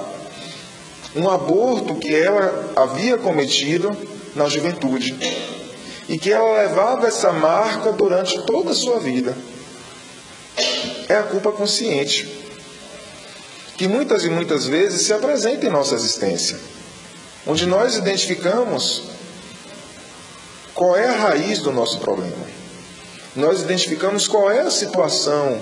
um 1.16 1.30
aborto 1.30 1.96
que 1.96 2.14
ela 2.14 2.74
havia 2.76 3.18
cometido 3.18 3.96
na 4.36 4.48
juventude 4.48 5.16
e 6.08 6.18
que 6.18 6.32
ela 6.32 6.62
levava 6.62 7.08
essa 7.08 7.32
marca 7.32 7.92
durante 7.92 8.42
toda 8.44 8.72
a 8.72 8.76
sua 8.76 9.00
vida. 9.00 9.36
É 11.10 11.16
a 11.16 11.24
culpa 11.24 11.52
consciente, 11.52 12.28
que 13.78 13.88
muitas 13.88 14.24
e 14.24 14.30
muitas 14.30 14.66
vezes 14.66 15.04
se 15.04 15.14
apresenta 15.14 15.66
em 15.66 15.70
nossa 15.70 15.96
existência, 15.96 16.60
onde 17.46 17.66
nós 17.66 17.96
identificamos 17.96 19.04
qual 20.74 20.96
é 20.96 21.08
a 21.08 21.18
raiz 21.18 21.60
do 21.60 21.72
nosso 21.72 22.00
problema. 22.00 22.58
Nós 23.36 23.62
identificamos 23.62 24.28
qual 24.28 24.52
é 24.52 24.62
a 24.62 24.72
situação 24.72 25.62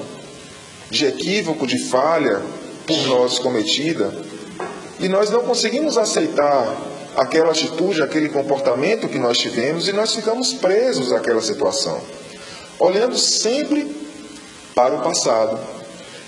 de 0.90 1.06
equívoco, 1.06 1.68
de 1.68 1.78
falha 1.90 2.42
por 2.88 2.98
nós 3.08 3.40
cometida, 3.40 4.14
e 5.00 5.10
nós 5.10 5.30
não 5.30 5.42
conseguimos 5.42 5.98
aceitar 5.98 6.76
aquela 7.16 7.52
atitude, 7.52 8.02
aquele 8.02 8.30
comportamento 8.30 9.08
que 9.08 9.18
nós 9.18 9.38
tivemos 9.38 9.88
e 9.88 9.94
nós 9.94 10.14
ficamos 10.14 10.54
presos 10.54 11.12
àquela 11.12 11.42
situação, 11.42 12.00
olhando 12.80 13.18
sempre 13.18 13.96
para 14.74 14.96
o 14.96 15.02
passado 15.02 15.58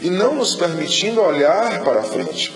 e 0.01 0.09
não 0.09 0.35
nos 0.35 0.55
permitindo 0.55 1.21
olhar 1.21 1.83
para 1.83 2.03
frente, 2.03 2.53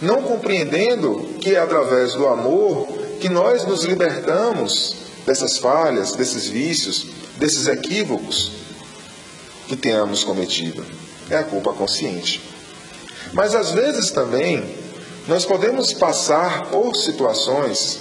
não 0.00 0.22
compreendendo 0.22 1.34
que 1.40 1.54
é 1.54 1.58
através 1.58 2.14
do 2.14 2.26
amor 2.26 2.88
que 3.20 3.28
nós 3.28 3.64
nos 3.64 3.84
libertamos 3.84 4.96
dessas 5.26 5.58
falhas, 5.58 6.12
desses 6.12 6.48
vícios, 6.48 7.06
desses 7.36 7.66
equívocos 7.66 8.52
que 9.66 9.76
tenhamos 9.76 10.24
cometido. 10.24 10.84
É 11.30 11.36
a 11.36 11.44
culpa 11.44 11.72
consciente. 11.72 12.42
Mas 13.32 13.54
às 13.54 13.72
vezes 13.72 14.10
também 14.10 14.64
nós 15.28 15.44
podemos 15.44 15.92
passar 15.92 16.70
por 16.70 16.96
situações 16.96 18.00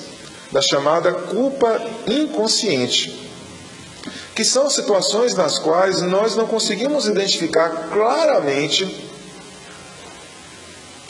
da 0.50 0.62
chamada 0.62 1.12
culpa 1.12 1.86
inconsciente, 2.08 3.30
que 4.34 4.46
são 4.46 4.70
situações 4.70 5.36
nas 5.36 5.60
quais 5.60 6.02
nós 6.02 6.38
não 6.38 6.48
conseguimos 6.48 7.06
identificar 7.06 7.90
claramente 7.92 9.12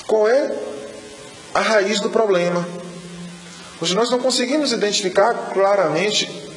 qual 0.08 0.28
é 0.28 0.58
a 1.54 1.62
raiz 1.62 2.00
do 2.00 2.10
problema. 2.10 2.68
Hoje 3.80 3.94
nós 3.94 4.10
não 4.10 4.18
conseguimos 4.18 4.72
identificar 4.72 5.52
claramente 5.54 6.50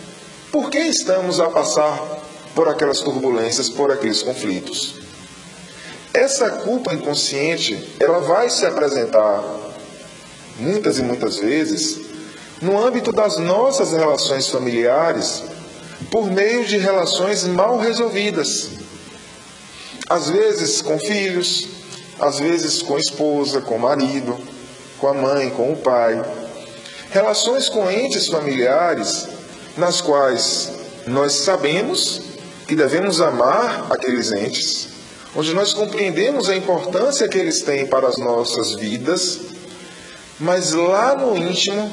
por 0.51 0.71
que 0.71 0.79
estamos 0.79 1.39
a 1.39 1.51
passar 1.51 1.99
por 2.55 2.67
aquelas 2.67 3.01
turbulências, 3.01 3.69
por 3.69 3.93
aqueles 3.93 4.23
conflitos. 4.23 5.10
Essa 6.13 6.51
culpa 6.51 6.93
inconsciente, 6.93 7.97
ela 8.01 8.21
vai 8.21 8.51
se 8.51 8.67
apresentar 8.67 9.43
muitas 10.59 10.99
e 10.99 11.03
muitas 11.03 11.39
vezes 11.39 12.01
no 12.61 12.79
âmbito 12.79 13.11
das 13.11 13.39
nossas 13.39 13.93
relações 13.93 14.49
familiares, 14.49 15.43
por 16.11 16.31
meio 16.31 16.65
de 16.65 16.77
relações 16.77 17.45
mal 17.45 17.79
resolvidas. 17.79 18.71
Às 20.09 20.29
vezes 20.29 20.83
com 20.83 20.99
filhos, 20.99 21.69
às 22.19 22.39
vezes 22.39 22.83
com 22.83 22.99
esposa, 22.99 23.61
com 23.61 23.79
marido, 23.79 24.39
com 24.99 25.09
a 25.09 25.15
mãe, 25.15 25.49
com 25.51 25.73
o 25.73 25.77
pai. 25.77 26.23
Relações 27.11 27.69
com 27.69 27.91
entes 27.91 28.27
familiares 28.27 29.29
nas 29.77 30.01
quais 30.01 30.73
nós 31.07 31.33
sabemos 31.33 32.23
que 32.69 32.77
devemos 32.77 33.21
amar 33.21 33.87
aqueles 33.91 34.31
entes, 34.33 34.89
onde 35.35 35.55
nós 35.55 35.73
compreendemos 35.73 36.49
a 36.49 36.57
importância 36.57 37.29
que 37.29 37.39
eles 37.39 37.63
têm 37.63 37.87
para 37.87 38.09
as 38.09 38.17
nossas 38.17 38.75
vidas, 38.75 39.41
mas 40.39 40.73
lá 40.73 41.15
no 41.15 41.37
íntimo 41.37 41.91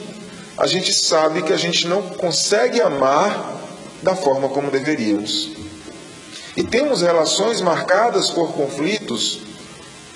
a 0.57 0.65
gente 0.65 0.93
sabe 0.93 1.43
que 1.43 1.53
a 1.53 1.57
gente 1.57 1.87
não 1.87 2.01
consegue 2.01 2.81
amar 2.81 3.55
da 4.01 4.15
forma 4.15 4.49
como 4.49 4.71
deveríamos. 4.71 5.51
E 6.55 6.63
temos 6.63 7.01
relações 7.01 7.61
marcadas 7.61 8.31
por 8.31 8.53
conflitos, 8.53 9.41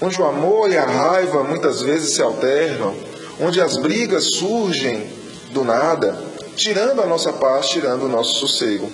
onde 0.01 0.19
o 0.19 0.25
amor 0.25 0.71
e 0.71 0.77
a 0.77 0.85
raiva 0.85 1.43
muitas 1.43 1.83
vezes 1.83 2.15
se 2.15 2.21
alternam, 2.23 2.95
onde 3.39 3.61
as 3.61 3.77
brigas 3.77 4.35
surgem 4.35 5.07
do 5.51 5.63
nada, 5.63 6.17
tirando 6.55 7.01
a 7.01 7.05
nossa 7.05 7.31
paz, 7.33 7.69
tirando 7.69 8.05
o 8.05 8.09
nosso 8.09 8.39
sossego. 8.39 8.91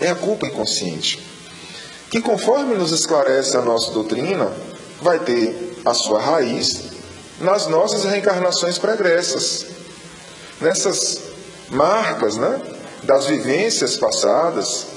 É 0.00 0.10
a 0.10 0.14
culpa 0.14 0.46
inconsciente 0.46 1.32
que, 2.12 2.20
conforme 2.20 2.74
nos 2.74 2.92
esclarece 2.92 3.56
a 3.56 3.62
nossa 3.62 3.90
doutrina, 3.90 4.52
vai 5.00 5.18
ter 5.18 5.80
a 5.82 5.94
sua 5.94 6.20
raiz 6.20 6.90
nas 7.40 7.68
nossas 7.68 8.04
reencarnações 8.04 8.76
pregressas, 8.76 9.64
nessas 10.60 11.20
marcas 11.70 12.36
né, 12.36 12.60
das 13.02 13.24
vivências 13.24 13.96
passadas 13.96 14.88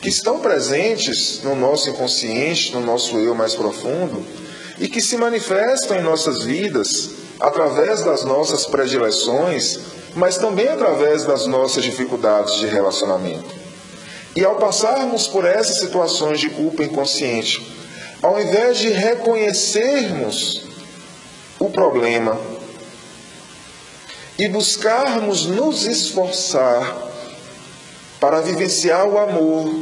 que 0.00 0.08
estão 0.08 0.40
presentes 0.40 1.42
no 1.42 1.54
nosso 1.54 1.90
inconsciente, 1.90 2.72
no 2.72 2.80
nosso 2.80 3.18
eu 3.18 3.34
mais 3.34 3.54
profundo 3.54 4.24
e 4.78 4.88
que 4.88 5.02
se 5.02 5.18
manifestam 5.18 5.98
em 5.98 6.02
nossas 6.02 6.42
vidas 6.42 7.10
através 7.38 8.02
das 8.02 8.24
nossas 8.24 8.64
predileções, 8.64 9.78
mas 10.14 10.38
também 10.38 10.68
através 10.68 11.24
das 11.24 11.46
nossas 11.46 11.84
dificuldades 11.84 12.54
de 12.54 12.66
relacionamento. 12.66 13.61
E 14.34 14.44
ao 14.44 14.56
passarmos 14.56 15.26
por 15.26 15.44
essas 15.44 15.78
situações 15.78 16.40
de 16.40 16.48
culpa 16.48 16.82
inconsciente, 16.82 17.60
ao 18.22 18.40
invés 18.40 18.78
de 18.78 18.88
reconhecermos 18.88 20.62
o 21.58 21.68
problema 21.68 22.40
e 24.38 24.48
buscarmos 24.48 25.46
nos 25.46 25.84
esforçar 25.84 27.10
para 28.18 28.40
vivenciar 28.40 29.06
o 29.06 29.18
amor, 29.18 29.74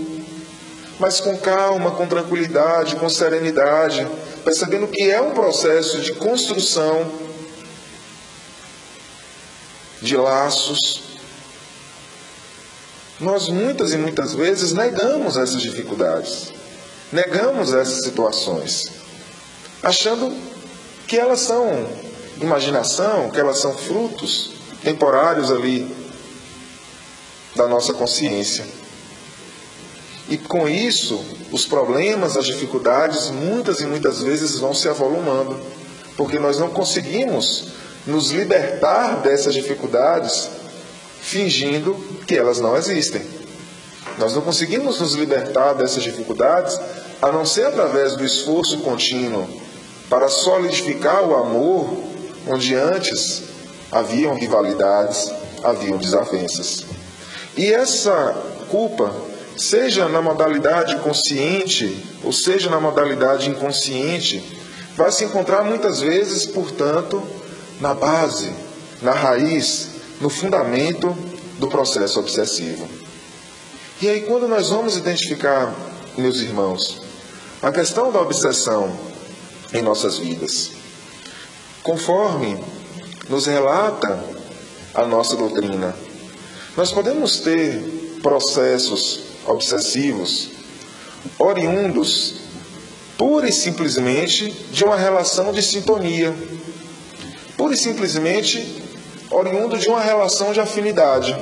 mas 0.98 1.20
com 1.20 1.36
calma, 1.36 1.92
com 1.92 2.06
tranquilidade, 2.06 2.96
com 2.96 3.08
serenidade, 3.08 4.06
percebendo 4.44 4.88
que 4.88 5.10
é 5.10 5.20
um 5.20 5.30
processo 5.30 6.00
de 6.00 6.12
construção 6.14 7.10
de 10.02 10.16
laços, 10.16 11.09
nós 13.20 13.48
muitas 13.48 13.92
e 13.92 13.98
muitas 13.98 14.34
vezes 14.34 14.72
negamos 14.72 15.36
essas 15.36 15.60
dificuldades, 15.60 16.52
negamos 17.12 17.72
essas 17.72 18.02
situações, 18.04 18.90
achando 19.82 20.34
que 21.06 21.18
elas 21.18 21.40
são 21.40 21.86
imaginação, 22.40 23.30
que 23.30 23.38
elas 23.38 23.58
são 23.58 23.76
frutos 23.76 24.52
temporários 24.82 25.50
ali 25.50 25.94
da 27.54 27.68
nossa 27.68 27.92
consciência. 27.92 28.64
E 30.28 30.38
com 30.38 30.68
isso, 30.68 31.22
os 31.50 31.66
problemas, 31.66 32.36
as 32.36 32.46
dificuldades, 32.46 33.28
muitas 33.30 33.80
e 33.80 33.86
muitas 33.86 34.22
vezes 34.22 34.58
vão 34.58 34.72
se 34.72 34.88
avolumando, 34.88 35.60
porque 36.16 36.38
nós 36.38 36.58
não 36.58 36.70
conseguimos 36.70 37.66
nos 38.06 38.30
libertar 38.30 39.20
dessas 39.20 39.52
dificuldades 39.52 40.48
fingindo 41.20 41.94
que 42.26 42.36
elas 42.36 42.60
não 42.60 42.76
existem. 42.76 43.22
Nós 44.18 44.34
não 44.34 44.42
conseguimos 44.42 45.00
nos 45.00 45.14
libertar 45.14 45.74
dessas 45.74 46.02
dificuldades 46.02 46.78
a 47.22 47.30
não 47.30 47.44
ser 47.44 47.66
através 47.66 48.16
do 48.16 48.24
esforço 48.24 48.78
contínuo 48.78 49.48
para 50.08 50.28
solidificar 50.28 51.22
o 51.22 51.36
amor 51.36 52.02
onde 52.46 52.74
antes 52.74 53.44
haviam 53.92 54.34
rivalidades, 54.34 55.30
haviam 55.62 55.98
desavenças. 55.98 56.84
E 57.56 57.72
essa 57.72 58.34
culpa, 58.68 59.12
seja 59.56 60.08
na 60.08 60.22
modalidade 60.22 60.96
consciente 60.96 62.04
ou 62.24 62.32
seja 62.32 62.70
na 62.70 62.80
modalidade 62.80 63.48
inconsciente, 63.48 64.42
vai 64.96 65.12
se 65.12 65.24
encontrar 65.24 65.64
muitas 65.64 66.00
vezes, 66.00 66.46
portanto, 66.46 67.22
na 67.80 67.94
base, 67.94 68.52
na 69.02 69.12
raiz 69.12 69.89
no 70.20 70.28
fundamento 70.28 71.16
do 71.58 71.68
processo 71.68 72.20
obsessivo. 72.20 72.86
E 74.00 74.08
aí, 74.08 74.22
quando 74.22 74.46
nós 74.48 74.68
vamos 74.68 74.96
identificar, 74.96 75.74
meus 76.16 76.40
irmãos, 76.40 77.02
a 77.62 77.70
questão 77.70 78.10
da 78.10 78.20
obsessão 78.20 78.90
em 79.72 79.82
nossas 79.82 80.18
vidas, 80.18 80.70
conforme 81.82 82.62
nos 83.28 83.46
relata 83.46 84.22
a 84.94 85.04
nossa 85.06 85.36
doutrina, 85.36 85.94
nós 86.76 86.92
podemos 86.92 87.40
ter 87.40 88.18
processos 88.22 89.20
obsessivos 89.46 90.50
oriundos 91.38 92.40
pura 93.18 93.48
e 93.48 93.52
simplesmente 93.52 94.50
de 94.72 94.82
uma 94.82 94.96
relação 94.96 95.52
de 95.52 95.62
sintonia, 95.62 96.34
pura 97.54 97.74
e 97.74 97.76
simplesmente 97.76 98.82
oriundo 99.40 99.78
de 99.78 99.88
uma 99.88 100.00
relação 100.00 100.52
de 100.52 100.60
afinidade. 100.60 101.36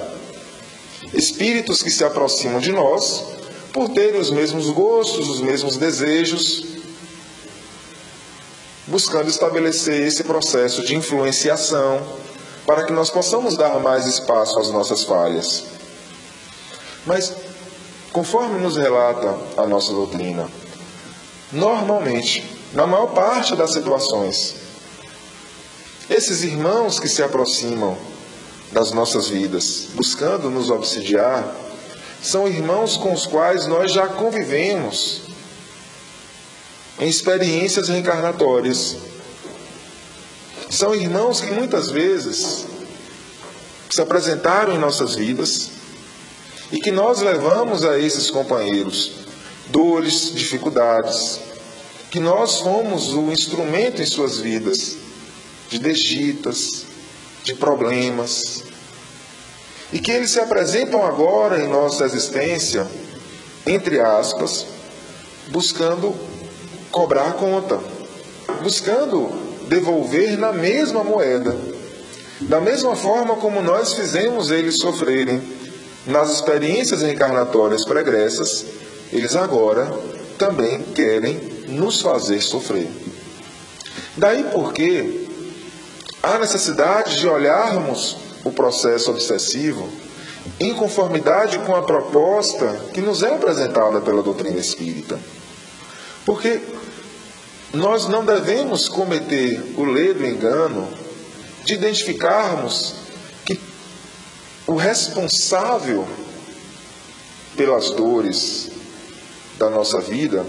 Espíritos 1.12 1.82
que 1.82 1.90
se 1.90 2.04
aproximam 2.04 2.60
de 2.60 2.72
nós 2.72 3.24
por 3.72 3.88
terem 3.88 4.20
os 4.20 4.30
mesmos 4.30 4.70
gostos, 4.70 5.28
os 5.28 5.40
mesmos 5.40 5.76
desejos, 5.76 6.64
buscando 8.86 9.28
estabelecer 9.28 10.06
esse 10.06 10.24
processo 10.24 10.84
de 10.84 10.94
influenciação 10.94 12.00
para 12.66 12.84
que 12.84 12.92
nós 12.92 13.10
possamos 13.10 13.56
dar 13.56 13.78
mais 13.80 14.06
espaço 14.06 14.58
às 14.58 14.70
nossas 14.70 15.04
falhas. 15.04 15.64
Mas, 17.06 17.32
conforme 18.12 18.60
nos 18.60 18.76
relata 18.76 19.38
a 19.56 19.66
nossa 19.66 19.92
doutrina, 19.92 20.48
normalmente, 21.52 22.58
na 22.72 22.86
maior 22.86 23.08
parte 23.08 23.56
das 23.56 23.72
situações, 23.72 24.67
esses 26.10 26.42
irmãos 26.42 26.98
que 26.98 27.08
se 27.08 27.22
aproximam 27.22 27.96
das 28.72 28.92
nossas 28.92 29.28
vidas, 29.28 29.88
buscando 29.94 30.50
nos 30.50 30.70
obsidiar, 30.70 31.54
são 32.22 32.48
irmãos 32.48 32.96
com 32.96 33.12
os 33.12 33.26
quais 33.26 33.66
nós 33.66 33.92
já 33.92 34.06
convivemos 34.08 35.22
em 36.98 37.08
experiências 37.08 37.88
reencarnatórias. 37.88 38.96
São 40.70 40.94
irmãos 40.94 41.40
que 41.40 41.50
muitas 41.50 41.90
vezes 41.90 42.66
se 43.90 44.00
apresentaram 44.00 44.74
em 44.74 44.78
nossas 44.78 45.14
vidas 45.14 45.70
e 46.72 46.78
que 46.80 46.90
nós 46.90 47.20
levamos 47.20 47.84
a 47.84 47.98
esses 47.98 48.30
companheiros 48.30 49.12
dores, 49.68 50.32
dificuldades, 50.34 51.40
que 52.10 52.18
nós 52.18 52.60
fomos 52.60 53.12
o 53.12 53.30
instrumento 53.30 54.00
em 54.00 54.06
suas 54.06 54.38
vidas 54.38 55.07
de 55.68 55.78
desditas, 55.78 56.84
de 57.44 57.54
problemas, 57.54 58.64
e 59.92 59.98
que 59.98 60.10
eles 60.10 60.30
se 60.30 60.40
apresentam 60.40 61.04
agora 61.04 61.62
em 61.62 61.68
nossa 61.68 62.04
existência, 62.04 62.86
entre 63.66 64.00
aspas, 64.00 64.66
buscando 65.48 66.14
cobrar 66.90 67.34
conta, 67.34 67.78
buscando 68.62 69.30
devolver 69.68 70.38
na 70.38 70.52
mesma 70.52 71.04
moeda, 71.04 71.56
da 72.40 72.60
mesma 72.60 72.94
forma 72.94 73.36
como 73.36 73.62
nós 73.62 73.94
fizemos 73.94 74.50
eles 74.50 74.78
sofrerem 74.78 75.42
nas 76.06 76.32
experiências 76.32 77.02
reencarnatórias 77.02 77.84
pregressas, 77.84 78.64
eles 79.12 79.34
agora 79.36 79.92
também 80.38 80.82
querem 80.94 81.36
nos 81.68 82.00
fazer 82.00 82.40
sofrer. 82.40 82.88
Daí 84.16 84.44
porque 84.52 85.27
há 86.22 86.38
necessidade 86.38 87.18
de 87.18 87.28
olharmos 87.28 88.16
o 88.44 88.50
processo 88.50 89.10
obsessivo 89.10 89.88
em 90.58 90.74
conformidade 90.74 91.58
com 91.60 91.74
a 91.74 91.82
proposta 91.82 92.66
que 92.92 93.00
nos 93.00 93.22
é 93.22 93.34
apresentada 93.34 94.00
pela 94.00 94.22
doutrina 94.22 94.58
espírita. 94.58 95.18
Porque 96.24 96.60
nós 97.72 98.08
não 98.08 98.24
devemos 98.24 98.88
cometer 98.88 99.74
o 99.76 99.84
ledo 99.84 100.24
engano 100.24 100.88
de 101.64 101.74
identificarmos 101.74 102.94
que 103.44 103.60
o 104.66 104.74
responsável 104.74 106.08
pelas 107.56 107.90
dores 107.90 108.70
da 109.58 109.68
nossa 109.68 110.00
vida 110.00 110.46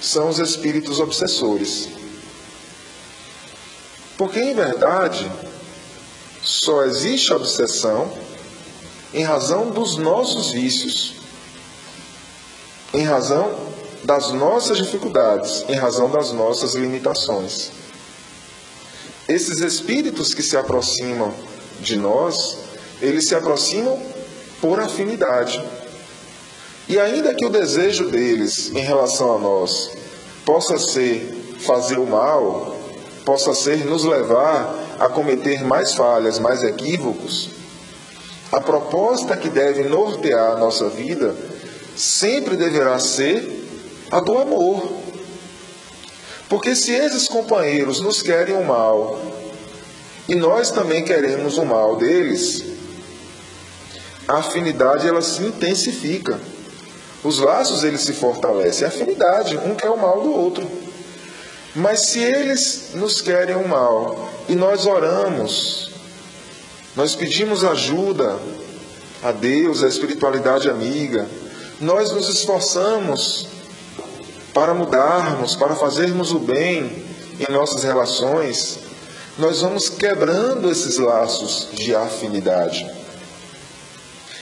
são 0.00 0.28
os 0.28 0.38
espíritos 0.38 0.98
obsessores. 0.98 1.95
Porque, 4.16 4.40
em 4.40 4.54
verdade, 4.54 5.30
só 6.42 6.84
existe 6.84 7.32
obsessão 7.32 8.10
em 9.12 9.22
razão 9.22 9.70
dos 9.70 9.96
nossos 9.96 10.52
vícios, 10.52 11.14
em 12.94 13.02
razão 13.02 13.66
das 14.04 14.30
nossas 14.32 14.78
dificuldades, 14.78 15.64
em 15.68 15.74
razão 15.74 16.10
das 16.10 16.32
nossas 16.32 16.74
limitações. 16.74 17.70
Esses 19.28 19.60
espíritos 19.60 20.32
que 20.32 20.42
se 20.42 20.56
aproximam 20.56 21.34
de 21.80 21.96
nós, 21.96 22.58
eles 23.02 23.26
se 23.26 23.34
aproximam 23.34 24.00
por 24.60 24.80
afinidade. 24.80 25.62
E 26.88 26.98
ainda 26.98 27.34
que 27.34 27.44
o 27.44 27.50
desejo 27.50 28.08
deles 28.08 28.70
em 28.70 28.80
relação 28.80 29.34
a 29.34 29.38
nós 29.38 29.90
possa 30.44 30.78
ser 30.78 31.56
fazer 31.58 31.98
o 31.98 32.06
mal, 32.06 32.75
possa 33.26 33.52
ser 33.52 33.84
nos 33.84 34.04
levar 34.04 34.96
a 35.00 35.08
cometer 35.08 35.64
mais 35.64 35.94
falhas, 35.94 36.38
mais 36.38 36.62
equívocos, 36.62 37.50
a 38.52 38.60
proposta 38.60 39.36
que 39.36 39.48
deve 39.48 39.82
nortear 39.82 40.52
a 40.52 40.56
nossa 40.56 40.88
vida 40.88 41.34
sempre 41.96 42.56
deverá 42.56 43.00
ser 43.00 43.66
a 44.12 44.20
do 44.20 44.38
amor. 44.38 44.88
Porque 46.48 46.76
se 46.76 46.92
esses 46.92 47.26
companheiros 47.26 48.00
nos 48.00 48.22
querem 48.22 48.54
o 48.54 48.64
mal 48.64 49.20
e 50.28 50.36
nós 50.36 50.70
também 50.70 51.04
queremos 51.04 51.58
o 51.58 51.64
mal 51.64 51.96
deles, 51.96 52.64
a 54.28 54.38
afinidade 54.38 55.08
ela 55.08 55.20
se 55.20 55.42
intensifica. 55.42 56.38
Os 57.24 57.40
laços 57.40 57.82
eles 57.82 58.02
se 58.02 58.12
fortalecem, 58.12 58.84
a 58.84 58.88
afinidade, 58.88 59.58
um 59.58 59.74
quer 59.74 59.90
o 59.90 59.96
mal 59.96 60.20
do 60.20 60.32
outro. 60.32 60.85
Mas 61.76 62.06
se 62.06 62.20
eles 62.20 62.92
nos 62.94 63.20
querem 63.20 63.54
o 63.54 63.68
mal 63.68 64.32
e 64.48 64.54
nós 64.54 64.86
oramos, 64.86 65.90
nós 66.96 67.14
pedimos 67.14 67.62
ajuda 67.62 68.38
a 69.22 69.30
Deus, 69.30 69.82
a 69.82 69.88
espiritualidade 69.88 70.70
amiga, 70.70 71.28
nós 71.78 72.12
nos 72.12 72.30
esforçamos 72.30 73.46
para 74.54 74.72
mudarmos, 74.72 75.54
para 75.54 75.74
fazermos 75.74 76.32
o 76.32 76.38
bem 76.38 77.04
em 77.38 77.52
nossas 77.52 77.82
relações, 77.82 78.78
nós 79.36 79.60
vamos 79.60 79.90
quebrando 79.90 80.70
esses 80.70 80.96
laços 80.96 81.68
de 81.74 81.94
afinidade. 81.94 82.90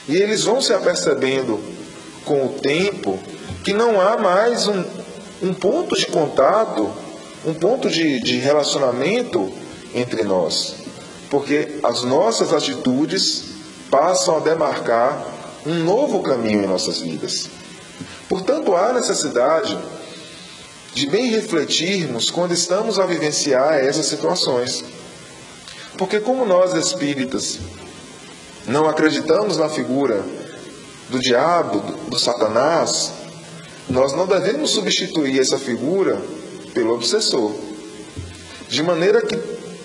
E 0.07 0.15
eles 0.15 0.45
vão 0.45 0.61
se 0.61 0.71
apercebendo 0.71 1.59
com 2.23 2.45
o 2.45 2.49
tempo 2.61 3.19
que 3.61 3.73
não 3.73 3.99
há 3.99 4.15
mais 4.15 4.67
um, 4.67 4.85
um 5.43 5.53
ponto 5.53 5.97
de 5.97 6.05
contato, 6.05 7.03
um 7.45 7.53
ponto 7.53 7.89
de, 7.89 8.19
de 8.19 8.37
relacionamento 8.37 9.51
entre 9.93 10.23
nós, 10.23 10.75
porque 11.29 11.79
as 11.83 12.03
nossas 12.03 12.51
atitudes 12.51 13.45
passam 13.89 14.37
a 14.37 14.39
demarcar 14.39 15.25
um 15.65 15.83
novo 15.83 16.21
caminho 16.21 16.63
em 16.63 16.67
nossas 16.67 16.99
vidas. 16.99 17.49
Portanto, 18.27 18.75
há 18.75 18.93
necessidade 18.93 19.77
de 20.93 21.07
bem 21.07 21.29
refletirmos 21.29 22.31
quando 22.31 22.53
estamos 22.53 22.99
a 22.99 23.05
vivenciar 23.05 23.75
essas 23.75 24.07
situações. 24.07 24.83
Porque, 25.97 26.19
como 26.19 26.45
nós 26.45 26.73
espíritas 26.73 27.59
não 28.67 28.87
acreditamos 28.87 29.57
na 29.57 29.69
figura 29.69 30.23
do 31.09 31.19
diabo, 31.19 31.79
do 32.09 32.17
Satanás, 32.17 33.11
nós 33.89 34.13
não 34.13 34.25
devemos 34.25 34.71
substituir 34.71 35.39
essa 35.39 35.59
figura 35.59 36.19
pelo 36.75 36.93
obsessor. 36.93 37.55
De 38.67 38.83
maneira 38.83 39.21
que 39.21 39.37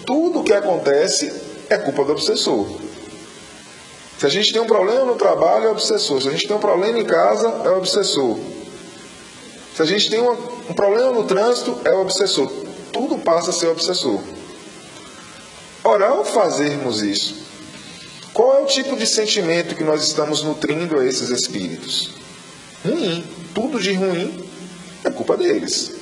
tudo 0.05 0.41
o 0.41 0.45
que 0.45 0.53
acontece 0.53 1.33
é 1.71 1.79
culpa 1.79 2.05
do 2.05 2.13
obsessor. 2.13 2.67
Se 4.19 4.27
a 4.27 4.29
gente 4.29 4.53
tem 4.53 4.61
um 4.61 4.67
problema 4.67 5.05
no 5.05 5.15
trabalho, 5.15 5.69
é 5.69 5.71
obsessor. 5.71 6.21
Se 6.21 6.29
a 6.29 6.33
gente 6.33 6.47
tem 6.47 6.57
um 6.57 6.61
problema 6.61 6.99
em 6.99 7.05
casa, 7.05 7.49
é 7.65 7.71
obsessor. 7.71 8.39
Se 9.75 9.81
a 9.81 9.85
gente 9.87 10.11
tem 10.11 10.21
um 10.21 10.75
problema 10.75 11.13
no 11.13 11.25
trânsito, 11.25 11.81
é 11.85 11.95
obsessor. 11.95 12.51
Tudo 12.93 13.17
passa 13.19 13.51
a 13.51 13.53
ser 13.53 13.69
obsessor. 13.69 14.21
Ora, 15.83 16.09
ao 16.09 16.25
fazermos 16.25 17.03
isso, 17.03 17.37
qual 18.35 18.57
é 18.57 18.61
o 18.61 18.67
tipo 18.67 18.97
de 18.97 19.07
sentimento 19.07 19.75
que 19.75 19.85
nós 19.85 20.03
estamos 20.03 20.43
nutrindo 20.43 20.99
a 20.99 21.07
esses 21.07 21.31
espíritos? 21.31 22.11
Ruim. 22.85 23.25
Tudo 23.55 23.81
de 23.81 23.95
ruim 23.95 24.45
é 25.05 25.11
culpa 25.11 25.37
deles. 25.37 26.00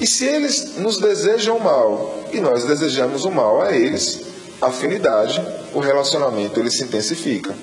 E 0.00 0.06
se 0.06 0.24
eles 0.24 0.76
nos 0.76 0.98
desejam 0.98 1.58
mal 1.58 2.24
e 2.32 2.40
nós 2.40 2.64
desejamos 2.64 3.24
o 3.24 3.30
mal 3.30 3.62
a 3.62 3.72
eles, 3.72 4.20
a 4.60 4.66
afinidade, 4.66 5.40
o 5.72 5.80
relacionamento 5.80 6.58
ele 6.58 6.70
se 6.70 6.84
intensifica. 6.84 7.54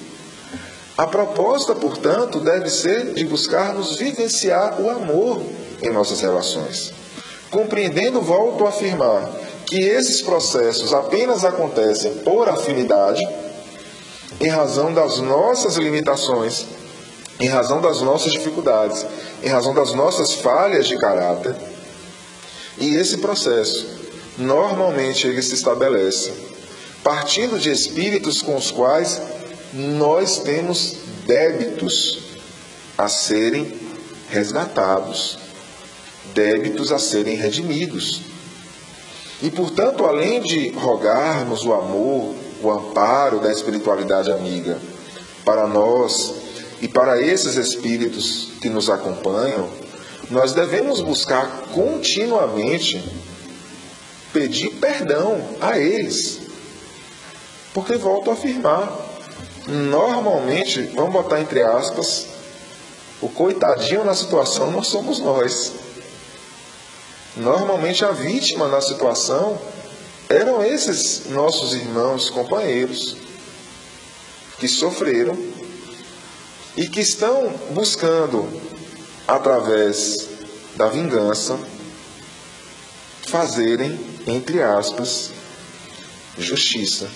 A 0.98 1.08
proposta, 1.08 1.74
portanto, 1.74 2.40
deve 2.40 2.70
ser 2.70 3.14
de 3.14 3.26
buscarmos 3.26 3.98
vivenciar 3.98 4.80
o 4.80 4.90
amor 4.90 5.42
em 5.82 5.90
nossas 5.90 6.22
relações. 6.22 6.94
Compreendendo, 7.50 8.22
volto 8.22 8.66
a 8.66 8.70
afirmar, 8.70 9.30
que 9.66 9.82
esses 9.82 10.22
processos 10.22 10.94
apenas 10.94 11.44
acontecem 11.44 12.16
por 12.16 12.48
afinidade, 12.48 13.26
em 14.40 14.48
razão 14.48 14.94
das 14.94 15.18
nossas 15.20 15.76
limitações, 15.76 16.66
em 17.40 17.48
razão 17.48 17.82
das 17.82 18.02
nossas 18.02 18.32
dificuldades, 18.32 19.06
em 19.44 19.50
razão 19.50 19.74
das 19.74 19.94
nossas 19.94 20.34
falhas 20.34 20.88
de 20.88 20.98
caráter 20.98 21.56
e 22.78 22.96
esse 22.96 23.18
processo, 23.18 23.86
normalmente, 24.38 25.28
ele 25.28 25.42
se 25.42 25.54
estabelece 25.54 26.52
partindo 27.04 27.60
de 27.60 27.72
espíritos 27.72 28.42
com 28.42 28.56
os 28.56 28.72
quais 28.72 29.22
nós 29.74 30.40
temos 30.40 30.98
débitos 31.26 32.20
a 32.98 33.08
serem 33.08 33.74
resgatados, 34.30 35.38
débitos 36.34 36.92
a 36.92 37.00
serem 37.00 37.36
redimidos. 37.36 38.22
E, 39.42 39.50
portanto, 39.50 40.06
além 40.06 40.42
de 40.42 40.70
rogarmos 40.70 41.66
o 41.66 41.74
amor, 41.74 42.36
o 42.62 42.72
amparo 42.72 43.40
da 43.40 43.52
espiritualidade 43.52 44.32
amiga 44.32 44.80
para 45.44 45.66
nós 45.66 46.36
e 46.80 46.88
para 46.88 47.20
esses 47.20 47.56
espíritos 47.56 48.50
que 48.62 48.70
nos 48.70 48.90
acompanham, 48.90 49.68
nós 50.30 50.54
devemos 50.54 51.02
buscar 51.02 51.64
continuamente 51.74 53.04
pedir 54.32 54.70
perdão 54.76 55.56
a 55.60 55.78
eles. 55.78 56.42
Porque 57.74 57.96
volto 57.96 58.30
a 58.30 58.34
afirmar, 58.34 58.92
normalmente, 59.68 60.82
vamos 60.96 61.14
botar 61.14 61.42
entre 61.42 61.64
aspas, 61.64 62.28
o 63.22 63.30
coitadinho 63.30 64.04
na 64.04 64.16
situação 64.16 64.72
não 64.72 64.84
somos 64.84 65.20
nós. 65.20 65.74
Normalmente 67.38 68.04
a 68.04 68.12
vítima 68.12 68.68
na 68.68 68.82
situação 68.82 69.60
eram 70.28 70.64
esses 70.64 71.28
nossos 71.30 71.74
irmãos, 71.74 72.30
companheiros, 72.30 73.16
que 74.60 74.68
sofreram 74.68 75.38
e 76.76 76.88
que 76.88 77.00
estão 77.00 77.50
buscando, 77.72 78.48
através 79.32 80.28
da 80.76 80.88
vingança, 80.88 81.58
fazerem, 83.28 83.98
entre 84.28 84.62
aspas, 84.62 85.32
justiça. 86.38 87.10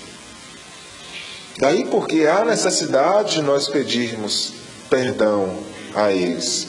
Daí 1.60 1.86
porque 1.86 2.26
há 2.26 2.46
necessidade 2.46 3.34
de 3.34 3.42
nós 3.42 3.68
pedirmos 3.68 4.54
perdão 4.90 5.58
a 5.94 6.12
eles, 6.14 6.68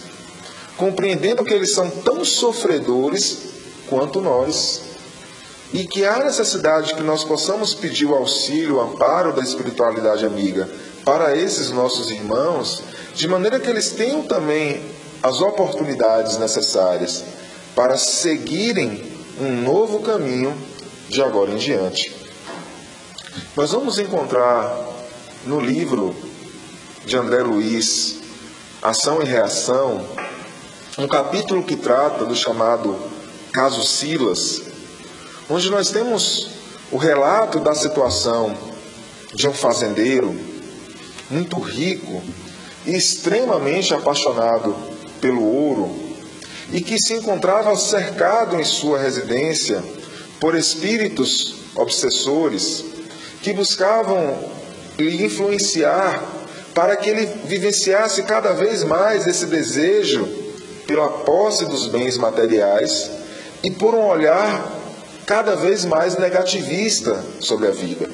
compreendendo 0.77 1.45
que 1.45 1.55
eles 1.55 1.73
são 1.73 1.91
tão 1.91 2.25
sofredores 2.25 3.39
quanto 3.89 4.21
nós 4.21 4.83
e 5.73 5.87
que 5.87 6.05
há 6.05 6.25
necessidade 6.25 6.95
que 6.95 7.03
nós 7.05 7.23
possamos 7.23 7.73
pedir 7.73 8.07
o 8.07 8.17
auxílio, 8.17 8.77
o 8.77 8.81
amparo 8.81 9.33
da 9.33 9.43
espiritualidade 9.43 10.27
amiga 10.27 10.69
para 11.05 11.37
esses 11.37 11.71
nossos 11.71 12.11
irmãos, 12.11 12.83
de 13.15 13.29
maneira 13.29 13.61
que 13.61 13.71
eles 13.71 13.91
tenham 13.91 14.23
também 14.23 14.96
as 15.22 15.40
oportunidades 15.40 16.38
necessárias 16.38 17.24
para 17.74 17.96
seguirem 17.96 19.12
um 19.40 19.62
novo 19.62 20.00
caminho 20.00 20.57
de 21.09 21.22
agora 21.22 21.50
em 21.50 21.57
diante. 21.57 22.14
Nós 23.55 23.72
vamos 23.72 23.98
encontrar 23.98 24.74
no 25.44 25.61
livro 25.61 26.14
de 27.05 27.16
André 27.16 27.42
Luiz, 27.42 28.18
Ação 28.83 29.22
e 29.22 29.24
Reação, 29.24 30.05
um 30.98 31.07
capítulo 31.07 31.62
que 31.62 31.76
trata 31.76 32.24
do 32.24 32.35
chamado 32.35 32.96
caso 33.52 33.83
Silas, 33.85 34.62
onde 35.48 35.70
nós 35.70 35.90
temos 35.90 36.48
o 36.90 36.96
relato 36.96 37.61
da 37.61 37.74
situação 37.74 38.57
de 39.35 39.46
um 39.48 39.52
fazendeiro 39.52 40.35
muito 41.31 41.59
rico 41.61 42.22
e 42.87 42.94
extremamente 42.94 43.92
apaixonado 43.92 44.96
pelo 45.27 45.43
ouro 45.43 45.93
e 46.73 46.81
que 46.81 46.97
se 47.01 47.15
encontrava 47.15 47.77
cercado 47.77 48.61
em 48.61 48.65
sua 48.65 48.97
residência 48.97 49.83
por 50.39 50.55
espíritos 50.55 51.57
obsessores 51.75 52.85
que 53.43 53.53
buscavam 53.53 54.39
lhe 54.97 55.25
influenciar 55.25 56.23
para 56.73 56.97
que 56.97 57.11
ele 57.11 57.27
vivenciasse 57.45 58.23
cada 58.23 58.53
vez 58.53 58.85
mais 58.85 59.27
esse 59.27 59.47
desejo 59.47 60.29
pela 60.87 61.09
posse 61.09 61.65
dos 61.65 61.89
bens 61.89 62.17
materiais 62.17 63.11
e 63.65 63.71
por 63.71 63.97
um 63.97 64.07
olhar 64.07 64.75
cada 65.27 65.57
vez 65.57 65.85
mais 65.85 66.17
negativista 66.17 67.21
sobre 67.41 67.67
a 67.67 67.73
vida. 67.73 68.09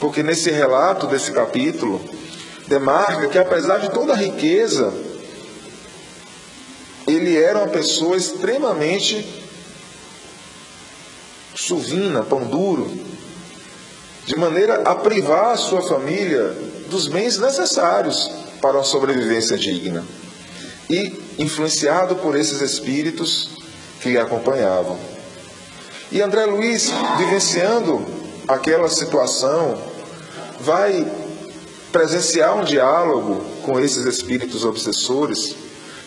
Porque 0.00 0.24
nesse 0.24 0.50
relato 0.50 1.06
desse 1.06 1.30
capítulo, 1.30 2.00
demarca 2.66 3.28
que 3.28 3.38
apesar 3.38 3.78
de 3.78 3.90
toda 3.90 4.12
a 4.12 4.16
riqueza, 4.16 4.92
ele 7.06 7.36
era 7.36 7.58
uma 7.58 7.68
pessoa 7.68 8.16
extremamente 8.16 9.24
suvina, 11.54 12.22
pão 12.22 12.44
duro, 12.44 12.90
de 14.26 14.36
maneira 14.36 14.82
a 14.82 14.94
privar 14.94 15.52
a 15.52 15.56
sua 15.56 15.82
família 15.82 16.54
dos 16.88 17.06
bens 17.08 17.38
necessários 17.38 18.30
para 18.60 18.76
uma 18.76 18.84
sobrevivência 18.84 19.56
digna. 19.56 20.04
E 20.90 21.12
influenciado 21.38 22.16
por 22.16 22.36
esses 22.36 22.60
espíritos 22.60 23.50
que 24.00 24.16
acompanhavam. 24.16 24.98
E 26.10 26.22
André 26.22 26.46
Luiz, 26.46 26.90
vivenciando 27.18 28.04
aquela 28.46 28.88
situação, 28.88 29.76
vai 30.60 31.06
presenciar 31.90 32.56
um 32.56 32.64
diálogo 32.64 33.44
com 33.64 33.80
esses 33.80 34.04
espíritos 34.04 34.64
obsessores, 34.64 35.56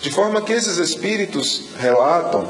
de 0.01 0.11
forma 0.11 0.41
que 0.41 0.53
esses 0.53 0.77
espíritos 0.77 1.69
relatam 1.77 2.47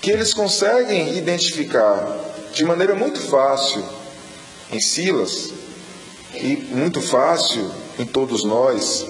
que 0.00 0.10
eles 0.10 0.34
conseguem 0.34 1.16
identificar 1.16 2.06
de 2.52 2.64
maneira 2.64 2.94
muito 2.94 3.20
fácil 3.20 3.82
em 4.70 4.80
Silas 4.80 5.50
e 6.34 6.56
muito 6.70 7.00
fácil 7.00 7.70
em 7.98 8.04
todos 8.04 8.44
nós 8.44 9.06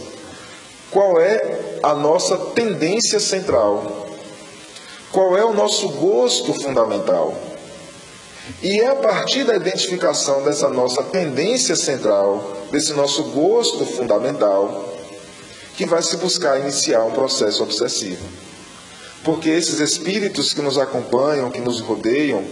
qual 0.91 1.21
é 1.21 1.79
a 1.83 1.95
nossa 1.95 2.37
tendência 2.55 3.19
central, 3.19 4.09
qual 5.11 5.37
é 5.37 5.45
o 5.45 5.53
nosso 5.53 5.89
gosto 5.89 6.55
fundamental. 6.55 7.37
E 8.63 8.79
é 8.79 8.87
a 8.87 8.95
partir 8.95 9.43
da 9.43 9.57
identificação 9.57 10.45
dessa 10.45 10.69
nossa 10.69 11.03
tendência 11.03 11.75
central, 11.75 12.69
desse 12.71 12.93
nosso 12.93 13.25
gosto 13.25 13.85
fundamental, 13.85 14.94
que 15.77 15.87
vai 15.87 16.03
se 16.03 16.17
buscar 16.17 16.61
iniciar 16.61 17.05
um 17.05 17.13
processo 17.13 17.63
obsessivo. 17.63 18.25
Porque 19.25 19.49
esses 19.49 19.81
espíritos 19.81 20.53
que 20.53 20.63
nos 20.63 20.79
acompanham, 20.79 21.51
que 21.51 21.61
nos 21.61 21.81
rodeiam, 21.81 22.45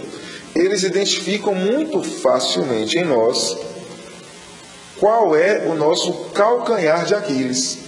eles 0.55 0.83
identificam 0.83 1.55
muito 1.55 2.03
facilmente 2.03 2.99
em 2.99 3.05
nós 3.05 3.57
qual 4.99 5.35
é 5.35 5.67
o 5.67 5.75
nosso 5.75 6.13
calcanhar 6.33 7.05
de 7.05 7.15
Aquiles. 7.15 7.79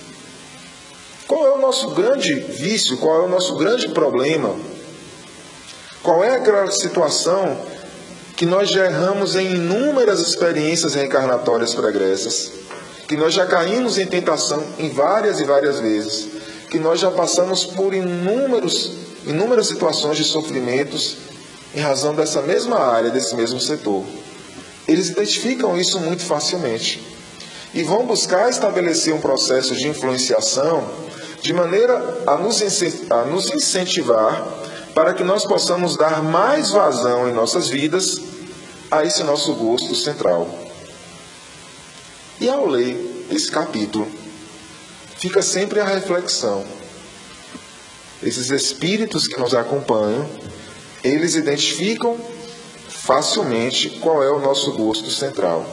Qual 1.29 1.47
é 1.47 1.53
o 1.53 1.61
nosso 1.61 1.91
grande 1.91 2.35
vício, 2.35 2.99
qual 2.99 3.23
é 3.23 3.25
o 3.25 3.29
nosso 3.29 3.57
grande 3.57 3.89
problema? 3.89 4.55
Qual 6.03 6.23
é 6.23 6.37
aquela 6.37 6.71
situação 6.71 7.57
que 8.37 8.45
nós 8.45 8.69
já 8.69 8.87
erramos 8.87 9.37
em 9.37 9.55
inúmeras 9.55 10.21
experiências 10.21 10.95
reencarnatórias 10.95 11.73
pregressas, 11.73 12.51
que 13.07 13.17
nós 13.17 13.35
já 13.35 13.47
caímos 13.47 13.99
em 13.99 14.07
tentação 14.07 14.63
em 14.79 14.89
várias 14.89 15.41
e 15.41 15.45
várias 15.45 15.81
vezes, 15.81 16.29
que 16.71 16.79
nós 16.79 17.01
já 17.01 17.11
passamos 17.11 17.65
por 17.65 17.95
inúmeros, 17.95 18.93
inúmeras 19.27 19.69
situações 19.69 20.17
de 20.17 20.25
sofrimentos 20.25 21.17
em 21.75 21.81
razão 21.81 22.15
dessa 22.15 22.41
mesma 22.41 22.79
área, 22.79 23.11
desse 23.11 23.35
mesmo 23.35 23.61
setor. 23.61 24.05
Eles 24.87 25.09
identificam 25.09 25.79
isso 25.79 25.99
muito 26.01 26.25
facilmente 26.25 27.03
e 27.73 27.83
vão 27.83 28.07
buscar 28.07 28.49
estabelecer 28.49 29.13
um 29.13 29.21
processo 29.21 29.75
de 29.75 29.89
influenciação 29.89 30.85
de 31.43 31.53
maneira 31.53 32.23
a 32.27 32.37
nos, 32.37 32.63
a 33.11 33.25
nos 33.25 33.53
incentivar 33.53 34.47
para 34.95 35.13
que 35.13 35.25
nós 35.25 35.45
possamos 35.45 35.97
dar 35.97 36.23
mais 36.23 36.71
vazão 36.71 37.29
em 37.29 37.33
nossas 37.33 37.69
vidas 37.69 38.21
a 38.91 39.05
esse 39.05 39.25
nosso 39.25 39.53
gosto 39.55 39.95
central. 39.95 40.64
E 42.45 42.49
ao 42.51 42.67
ler 42.67 43.27
esse 43.31 43.51
capítulo, 43.51 44.07
fica 45.17 45.41
sempre 45.41 45.81
a 45.81 45.85
reflexão. 45.87 46.63
Esses 48.23 48.51
espíritos 48.51 49.27
que 49.27 49.41
nos 49.41 49.55
acompanham, 49.55 50.29
eles 51.03 51.37
identificam 51.37 52.21
facilmente 52.87 53.89
qual 53.99 54.23
é 54.23 54.31
o 54.31 54.41
nosso 54.41 54.73
gosto 54.73 55.11
central. 55.11 55.65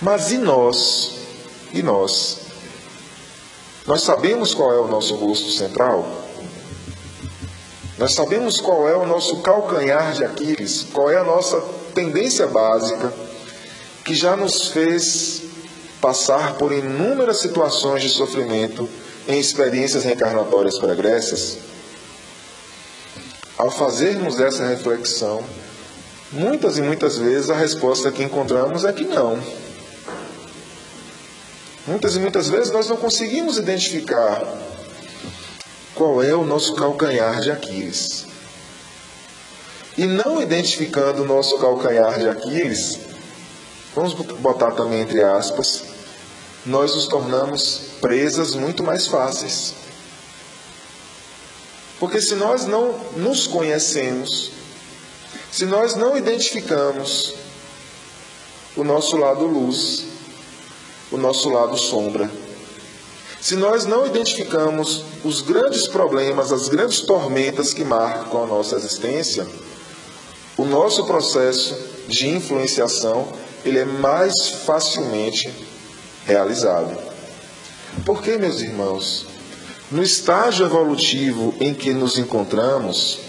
Mas 0.00 0.32
e 0.32 0.38
nós? 0.38 1.12
E 1.72 1.80
nós? 1.80 2.38
Nós 3.86 4.02
sabemos 4.02 4.52
qual 4.52 4.72
é 4.72 4.80
o 4.80 4.88
nosso 4.88 5.16
gosto 5.16 5.48
central? 5.52 6.24
Nós 7.96 8.14
sabemos 8.14 8.60
qual 8.60 8.88
é 8.88 8.96
o 8.96 9.06
nosso 9.06 9.42
calcanhar 9.42 10.14
de 10.14 10.24
Aquiles, 10.24 10.88
qual 10.92 11.08
é 11.08 11.18
a 11.18 11.22
nossa 11.22 11.60
tendência 11.94 12.48
básica 12.48 13.27
que 14.08 14.14
já 14.14 14.34
nos 14.34 14.68
fez 14.68 15.42
passar 16.00 16.54
por 16.54 16.72
inúmeras 16.72 17.40
situações 17.40 18.02
de 18.02 18.08
sofrimento 18.08 18.88
em 19.28 19.38
experiências 19.38 20.02
reencarnatórias 20.02 20.78
pregressas. 20.78 21.58
Ao 23.58 23.70
fazermos 23.70 24.40
essa 24.40 24.66
reflexão, 24.66 25.44
muitas 26.32 26.78
e 26.78 26.82
muitas 26.82 27.18
vezes 27.18 27.50
a 27.50 27.54
resposta 27.54 28.10
que 28.10 28.22
encontramos 28.22 28.86
é 28.86 28.94
que 28.94 29.04
não. 29.04 29.38
Muitas 31.86 32.16
e 32.16 32.18
muitas 32.18 32.48
vezes 32.48 32.72
nós 32.72 32.88
não 32.88 32.96
conseguimos 32.96 33.58
identificar 33.58 34.42
qual 35.94 36.22
é 36.22 36.34
o 36.34 36.46
nosso 36.46 36.74
calcanhar 36.74 37.42
de 37.42 37.50
Aquiles. 37.50 38.26
e 39.98 40.06
não 40.06 40.40
identificando 40.40 41.24
o 41.24 41.26
nosso 41.26 41.58
calcanhar 41.58 42.20
de 42.20 42.28
Aquiles, 42.28 43.07
vamos 43.98 44.14
botar 44.14 44.70
também 44.70 45.00
entre 45.00 45.20
aspas, 45.22 45.82
nós 46.64 46.94
nos 46.94 47.08
tornamos 47.08 47.80
presas 48.00 48.54
muito 48.54 48.82
mais 48.82 49.08
fáceis. 49.08 49.74
Porque 51.98 52.20
se 52.20 52.36
nós 52.36 52.64
não 52.64 52.96
nos 53.16 53.48
conhecemos, 53.48 54.52
se 55.50 55.66
nós 55.66 55.96
não 55.96 56.16
identificamos 56.16 57.34
o 58.76 58.84
nosso 58.84 59.16
lado 59.16 59.44
luz, 59.44 60.04
o 61.10 61.16
nosso 61.16 61.48
lado 61.48 61.76
sombra, 61.76 62.30
se 63.40 63.56
nós 63.56 63.84
não 63.84 64.06
identificamos 64.06 65.02
os 65.24 65.40
grandes 65.40 65.88
problemas, 65.88 66.52
as 66.52 66.68
grandes 66.68 67.00
tormentas 67.00 67.74
que 67.74 67.82
marcam 67.82 68.44
a 68.44 68.46
nossa 68.46 68.76
existência, 68.76 69.44
o 70.56 70.64
nosso 70.64 71.04
processo 71.04 71.76
de 72.06 72.28
influenciação 72.28 73.47
ele 73.64 73.78
é 73.78 73.84
mais 73.84 74.48
facilmente 74.64 75.52
realizado. 76.26 76.96
Por 78.04 78.22
que, 78.22 78.36
meus 78.36 78.60
irmãos? 78.60 79.26
No 79.90 80.02
estágio 80.02 80.66
evolutivo 80.66 81.54
em 81.58 81.72
que 81.72 81.94
nos 81.94 82.18
encontramos, 82.18 83.20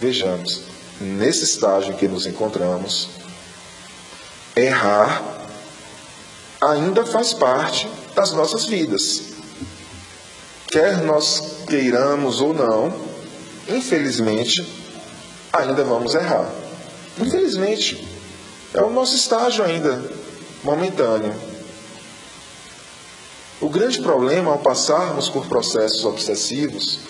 vejamos, 0.00 0.62
nesse 1.00 1.44
estágio 1.44 1.92
em 1.92 1.96
que 1.96 2.08
nos 2.08 2.26
encontramos, 2.26 3.08
errar 4.56 5.22
ainda 6.60 7.06
faz 7.06 7.32
parte 7.32 7.88
das 8.14 8.32
nossas 8.32 8.66
vidas. 8.66 9.22
Quer 10.68 11.02
nós 11.02 11.64
queiramos 11.68 12.40
ou 12.40 12.52
não, 12.52 12.92
infelizmente, 13.68 14.66
ainda 15.52 15.84
vamos 15.84 16.14
errar. 16.14 16.50
Infelizmente, 17.20 18.11
é 18.74 18.82
o 18.82 18.90
nosso 18.90 19.14
estágio 19.14 19.64
ainda 19.64 20.02
momentâneo. 20.62 21.34
O 23.60 23.68
grande 23.68 24.00
problema 24.02 24.50
ao 24.50 24.58
passarmos 24.58 25.28
por 25.28 25.46
processos 25.46 26.04
obsessivos 26.04 27.00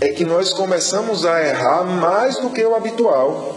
é 0.00 0.08
que 0.10 0.24
nós 0.24 0.52
começamos 0.52 1.24
a 1.24 1.44
errar 1.44 1.84
mais 1.84 2.36
do 2.36 2.50
que 2.50 2.64
o 2.64 2.74
habitual. 2.74 3.56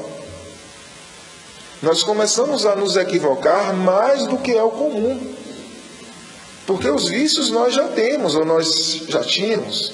Nós 1.82 2.04
começamos 2.04 2.66
a 2.66 2.76
nos 2.76 2.96
equivocar 2.96 3.76
mais 3.76 4.26
do 4.28 4.38
que 4.38 4.52
é 4.52 4.64
o 4.64 4.72
comum. 4.72 5.36
Porque 6.66 6.90
os 6.90 7.10
vícios 7.10 7.50
nós 7.50 7.74
já 7.74 7.88
temos, 7.90 8.36
ou 8.36 8.46
nós 8.46 9.04
já 9.08 9.24
tínhamos. 9.24 9.92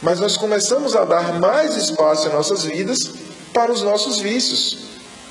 Mas 0.00 0.20
nós 0.20 0.36
começamos 0.36 0.94
a 0.94 1.04
dar 1.04 1.40
mais 1.40 1.76
espaço 1.76 2.28
em 2.28 2.32
nossas 2.32 2.64
vidas 2.64 3.10
para 3.52 3.72
os 3.72 3.82
nossos 3.82 4.18
vícios, 4.18 4.85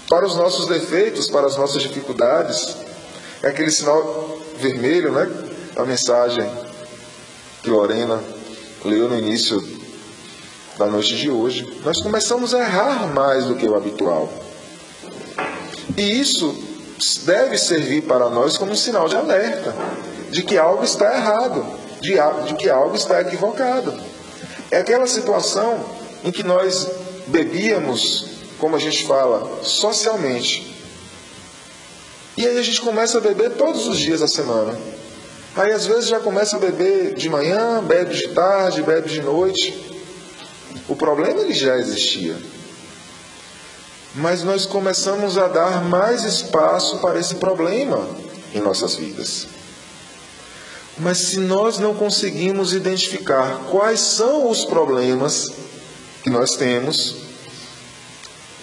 para 0.09 0.25
os 0.25 0.35
nossos 0.35 0.67
defeitos, 0.67 1.29
para 1.29 1.47
as 1.47 1.57
nossas 1.57 1.81
dificuldades. 1.81 2.77
É 3.43 3.49
aquele 3.49 3.71
sinal 3.71 4.39
vermelho, 4.57 5.11
né? 5.11 5.29
a 5.75 5.83
mensagem 5.83 6.49
que 7.61 7.69
Lorena 7.69 8.21
leu 8.83 9.09
no 9.09 9.17
início 9.17 9.61
da 10.77 10.85
noite 10.85 11.15
de 11.15 11.29
hoje, 11.29 11.65
nós 11.83 12.01
começamos 12.01 12.53
a 12.53 12.59
errar 12.59 13.07
mais 13.13 13.45
do 13.45 13.55
que 13.55 13.67
o 13.67 13.75
habitual. 13.75 14.31
E 15.97 16.19
isso 16.19 16.53
deve 17.23 17.57
servir 17.57 18.03
para 18.03 18.29
nós 18.29 18.57
como 18.57 18.71
um 18.71 18.75
sinal 18.75 19.07
de 19.07 19.15
alerta 19.15 19.73
de 20.31 20.43
que 20.43 20.57
algo 20.57 20.83
está 20.83 21.15
errado, 21.15 21.65
de, 22.01 22.15
de 22.47 22.55
que 22.55 22.69
algo 22.69 22.95
está 22.95 23.21
equivocado. 23.21 23.93
É 24.69 24.79
aquela 24.79 25.07
situação 25.07 25.79
em 26.23 26.31
que 26.31 26.43
nós 26.43 26.87
bebíamos, 27.27 28.27
como 28.59 28.75
a 28.75 28.79
gente 28.79 29.05
fala, 29.05 29.63
socialmente. 29.63 30.75
E 32.37 32.45
aí 32.45 32.57
a 32.57 32.61
gente 32.61 32.81
começa 32.81 33.17
a 33.17 33.21
beber 33.21 33.51
todos 33.51 33.87
os 33.87 33.97
dias 33.97 34.19
da 34.19 34.27
semana. 34.27 34.77
Aí 35.55 35.71
às 35.71 35.85
vezes 35.85 36.07
já 36.07 36.19
começa 36.19 36.57
a 36.57 36.59
beber 36.59 37.13
de 37.15 37.29
manhã, 37.29 37.81
bebe 37.81 38.13
de 38.13 38.27
tarde, 38.29 38.81
bebe 38.81 39.09
de 39.09 39.21
noite. 39.21 39.95
O 40.89 40.95
problema 40.95 41.41
ele 41.41 41.53
já 41.53 41.77
existia. 41.77 42.35
Mas 44.15 44.43
nós 44.43 44.65
começamos 44.65 45.37
a 45.37 45.47
dar 45.47 45.83
mais 45.83 46.23
espaço 46.23 46.99
para 46.99 47.19
esse 47.19 47.35
problema 47.35 48.05
em 48.53 48.59
nossas 48.59 48.95
vidas. 48.95 49.47
Mas 50.97 51.17
se 51.17 51.39
nós 51.39 51.77
não 51.77 51.93
conseguimos 51.93 52.73
identificar 52.73 53.61
quais 53.69 53.99
são 53.99 54.49
os 54.49 54.63
problemas 54.65 55.51
que 56.23 56.29
nós 56.29 56.55
temos, 56.55 57.24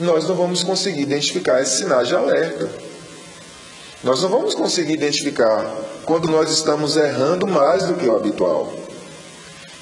nós 0.03 0.29
não 0.29 0.35
vamos 0.35 0.63
conseguir 0.63 1.03
identificar 1.03 1.61
esses 1.63 1.79
sinais 1.79 2.09
de 2.09 2.15
alerta. 2.15 2.71
Nós 4.03 4.23
não 4.23 4.29
vamos 4.29 4.55
conseguir 4.55 4.95
identificar 4.95 5.65
quando 6.05 6.29
nós 6.29 6.51
estamos 6.51 6.97
errando 6.97 7.47
mais 7.47 7.85
do 7.85 7.95
que 7.95 8.07
o 8.07 8.17
habitual. 8.17 8.73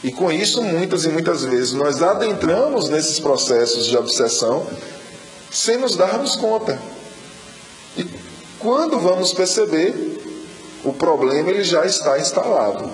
E 0.02 0.12
com 0.12 0.30
isso, 0.30 0.62
muitas 0.62 1.04
e 1.04 1.08
muitas 1.08 1.44
vezes, 1.44 1.72
nós 1.72 2.02
adentramos 2.02 2.88
nesses 2.88 3.18
processos 3.18 3.86
de 3.86 3.96
obsessão 3.96 4.66
sem 5.50 5.76
nos 5.76 5.96
darmos 5.96 6.36
conta. 6.36 6.80
E 7.96 8.06
quando 8.58 8.98
vamos 8.98 9.32
perceber, 9.32 10.20
o 10.84 10.92
problema 10.92 11.50
ele 11.50 11.64
já 11.64 11.84
está 11.84 12.18
instalado. 12.18 12.90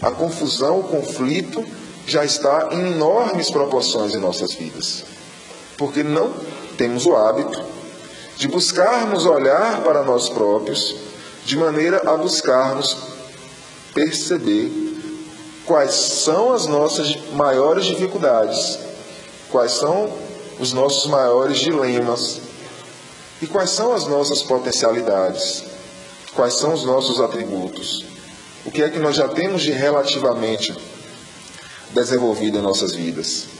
A 0.00 0.10
confusão, 0.10 0.80
o 0.80 0.84
conflito 0.84 1.64
já 2.06 2.24
está 2.24 2.70
em 2.72 2.92
enormes 2.92 3.50
proporções 3.50 4.14
em 4.14 4.18
nossas 4.18 4.54
vidas. 4.54 5.04
Porque 5.80 6.02
não 6.02 6.30
temos 6.76 7.06
o 7.06 7.16
hábito 7.16 7.64
de 8.36 8.46
buscarmos 8.48 9.24
olhar 9.24 9.82
para 9.82 10.02
nós 10.02 10.28
próprios 10.28 10.94
de 11.46 11.56
maneira 11.56 12.02
a 12.04 12.18
buscarmos 12.18 12.98
perceber 13.94 14.70
quais 15.64 15.92
são 15.94 16.52
as 16.52 16.66
nossas 16.66 17.16
maiores 17.32 17.86
dificuldades, 17.86 18.78
quais 19.48 19.72
são 19.72 20.12
os 20.58 20.74
nossos 20.74 21.10
maiores 21.10 21.58
dilemas 21.58 22.42
e 23.40 23.46
quais 23.46 23.70
são 23.70 23.94
as 23.94 24.06
nossas 24.06 24.42
potencialidades, 24.42 25.64
quais 26.34 26.58
são 26.58 26.74
os 26.74 26.84
nossos 26.84 27.18
atributos, 27.22 28.04
o 28.66 28.70
que 28.70 28.82
é 28.82 28.90
que 28.90 28.98
nós 28.98 29.16
já 29.16 29.28
temos 29.28 29.62
de 29.62 29.70
relativamente 29.70 30.76
desenvolvido 31.94 32.58
em 32.58 32.62
nossas 32.62 32.94
vidas. 32.94 33.59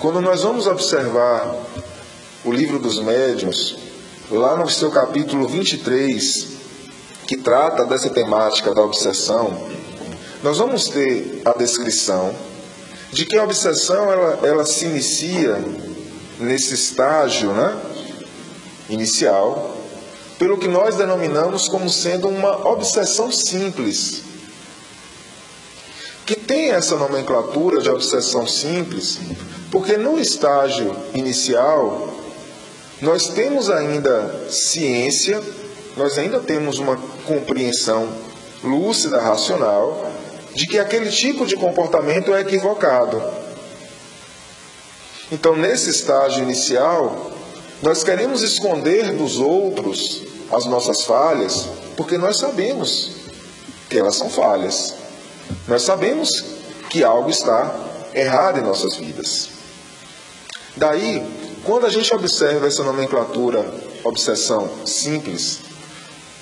Quando 0.00 0.22
nós 0.22 0.40
vamos 0.44 0.66
observar 0.66 1.54
o 2.42 2.50
livro 2.50 2.78
dos 2.78 2.98
médiuns, 2.98 3.76
lá 4.30 4.56
no 4.56 4.66
seu 4.66 4.90
capítulo 4.90 5.46
23, 5.46 6.48
que 7.26 7.36
trata 7.36 7.84
dessa 7.84 8.08
temática 8.08 8.74
da 8.74 8.80
obsessão, 8.80 9.68
nós 10.42 10.56
vamos 10.56 10.88
ter 10.88 11.42
a 11.44 11.52
descrição 11.52 12.34
de 13.12 13.26
que 13.26 13.36
a 13.36 13.44
obsessão 13.44 14.10
ela, 14.10 14.38
ela 14.42 14.64
se 14.64 14.86
inicia 14.86 15.62
nesse 16.38 16.72
estágio 16.72 17.52
né, 17.52 17.78
inicial, 18.88 19.76
pelo 20.38 20.56
que 20.56 20.66
nós 20.66 20.96
denominamos 20.96 21.68
como 21.68 21.90
sendo 21.90 22.26
uma 22.26 22.66
obsessão 22.70 23.30
simples. 23.30 24.29
Tem 26.50 26.72
essa 26.72 26.96
nomenclatura 26.96 27.80
de 27.80 27.88
obsessão 27.88 28.44
simples, 28.44 29.20
porque 29.70 29.96
no 29.96 30.18
estágio 30.18 30.96
inicial 31.14 32.12
nós 33.00 33.28
temos 33.28 33.70
ainda 33.70 34.48
ciência 34.50 35.40
nós 35.96 36.18
ainda 36.18 36.40
temos 36.40 36.80
uma 36.80 36.96
compreensão 37.24 38.08
lúcida, 38.64 39.20
racional, 39.20 40.10
de 40.52 40.66
que 40.66 40.76
aquele 40.76 41.08
tipo 41.08 41.46
de 41.46 41.54
comportamento 41.54 42.34
é 42.34 42.40
equivocado. 42.40 43.22
Então, 45.30 45.54
nesse 45.56 45.90
estágio 45.90 46.42
inicial, 46.42 47.30
nós 47.80 48.02
queremos 48.02 48.42
esconder 48.42 49.12
dos 49.12 49.38
outros 49.38 50.22
as 50.50 50.64
nossas 50.64 51.02
falhas, 51.02 51.68
porque 51.96 52.18
nós 52.18 52.38
sabemos 52.38 53.12
que 53.88 53.96
elas 53.96 54.16
são 54.16 54.28
falhas. 54.28 54.94
Nós 55.66 55.82
sabemos 55.82 56.44
que 56.88 57.04
algo 57.04 57.30
está 57.30 57.74
errado 58.14 58.58
em 58.58 58.62
nossas 58.62 58.96
vidas. 58.96 59.50
Daí, 60.76 61.24
quando 61.64 61.86
a 61.86 61.90
gente 61.90 62.14
observa 62.14 62.66
essa 62.66 62.82
nomenclatura 62.82 63.72
obsessão 64.02 64.68
simples, 64.86 65.60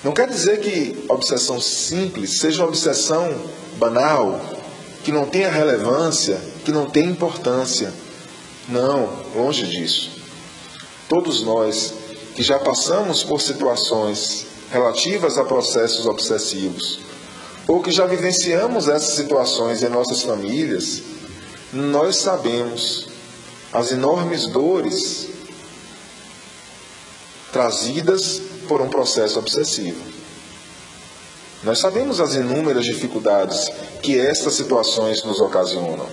não 0.03 0.13
quer 0.13 0.27
dizer 0.29 0.59
que 0.59 1.05
obsessão 1.09 1.59
simples 1.59 2.39
seja 2.39 2.61
uma 2.61 2.69
obsessão 2.69 3.33
banal, 3.77 4.39
que 5.03 5.11
não 5.11 5.25
tenha 5.25 5.49
relevância, 5.49 6.39
que 6.63 6.71
não 6.71 6.89
tenha 6.89 7.09
importância. 7.09 7.93
Não, 8.67 9.09
longe 9.35 9.65
disso. 9.67 10.11
Todos 11.07 11.41
nós 11.41 11.93
que 12.35 12.43
já 12.43 12.59
passamos 12.59 13.23
por 13.23 13.41
situações 13.41 14.45
relativas 14.71 15.37
a 15.37 15.43
processos 15.43 16.05
obsessivos, 16.05 16.99
ou 17.69 17.83
que 17.83 17.91
já 17.91 18.07
vivenciamos 18.07 18.87
essas 18.87 19.13
situações 19.13 19.83
em 19.83 19.89
nossas 19.89 20.23
famílias, 20.23 21.03
nós 21.71 22.15
sabemos 22.15 23.07
as 23.71 23.91
enormes 23.91 24.47
dores 24.47 25.29
trazidas 27.53 28.41
por 28.67 28.81
um 28.81 28.89
processo 28.89 29.37
obsessivo. 29.37 30.01
Nós 31.63 31.77
sabemos 31.77 32.19
as 32.19 32.33
inúmeras 32.33 32.85
dificuldades 32.85 33.69
que 34.01 34.19
estas 34.19 34.55
situações 34.55 35.23
nos 35.23 35.39
ocasionam. 35.39 36.07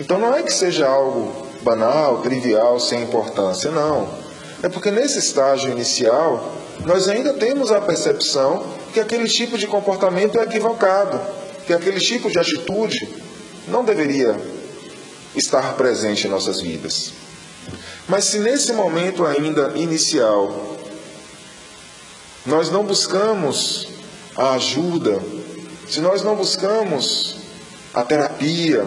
Então 0.00 0.18
não 0.18 0.34
é 0.34 0.42
que 0.42 0.52
seja 0.52 0.88
algo 0.88 1.46
banal, 1.62 2.22
trivial, 2.22 2.80
sem 2.80 3.04
importância, 3.04 3.70
não. 3.70 4.17
É 4.62 4.68
porque 4.68 4.90
nesse 4.90 5.18
estágio 5.18 5.70
inicial, 5.70 6.52
nós 6.84 7.08
ainda 7.08 7.34
temos 7.34 7.70
a 7.70 7.80
percepção 7.80 8.66
que 8.92 9.00
aquele 9.00 9.28
tipo 9.28 9.56
de 9.56 9.66
comportamento 9.66 10.38
é 10.38 10.42
equivocado, 10.42 11.20
que 11.66 11.72
aquele 11.72 12.00
tipo 12.00 12.30
de 12.30 12.38
atitude 12.38 13.08
não 13.68 13.84
deveria 13.84 14.36
estar 15.36 15.74
presente 15.74 16.26
em 16.26 16.30
nossas 16.30 16.60
vidas. 16.60 17.12
Mas 18.08 18.24
se 18.24 18.38
nesse 18.38 18.72
momento 18.72 19.24
ainda 19.24 19.72
inicial 19.76 20.76
nós 22.46 22.70
não 22.70 22.82
buscamos 22.82 23.88
a 24.34 24.52
ajuda, 24.52 25.20
se 25.88 26.00
nós 26.00 26.22
não 26.22 26.34
buscamos 26.34 27.36
a 27.92 28.02
terapia, 28.02 28.86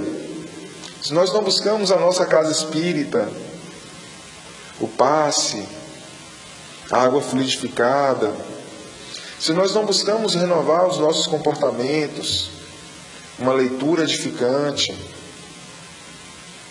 se 1.02 1.14
nós 1.14 1.32
não 1.32 1.44
buscamos 1.44 1.92
a 1.92 1.98
nossa 1.98 2.26
casa 2.26 2.52
espírita, 2.52 3.30
o 4.80 4.88
passe, 4.88 5.68
a 6.92 7.04
água 7.04 7.22
fluidificada, 7.22 8.34
se 9.40 9.54
nós 9.54 9.74
não 9.74 9.86
buscamos 9.86 10.36
renovar 10.36 10.88
os 10.88 11.00
nossos 11.00 11.26
comportamentos, 11.26 12.52
uma 13.40 13.54
leitura 13.54 14.04
edificante, 14.04 14.96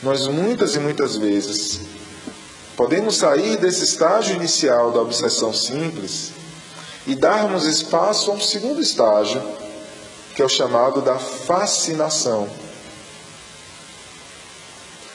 nós 0.02 0.28
muitas 0.28 0.76
e 0.76 0.78
muitas 0.78 1.16
vezes 1.16 1.80
podemos 2.76 3.16
sair 3.16 3.56
desse 3.56 3.84
estágio 3.84 4.36
inicial 4.36 4.92
da 4.92 5.00
obsessão 5.00 5.52
simples 5.52 6.30
e 7.06 7.14
darmos 7.14 7.66
espaço 7.66 8.30
a 8.30 8.34
um 8.34 8.40
segundo 8.40 8.80
estágio, 8.80 9.42
que 10.34 10.40
é 10.40 10.44
o 10.44 10.48
chamado 10.48 11.02
da 11.02 11.18
fascinação, 11.18 12.48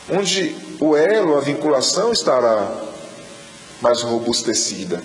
onde 0.10 0.56
o 0.80 0.95
elo, 0.95 1.38
a 1.38 1.41
vinculação 1.41 2.12
estará 2.12 2.84
mais 3.82 4.01
robustecida. 4.01 5.03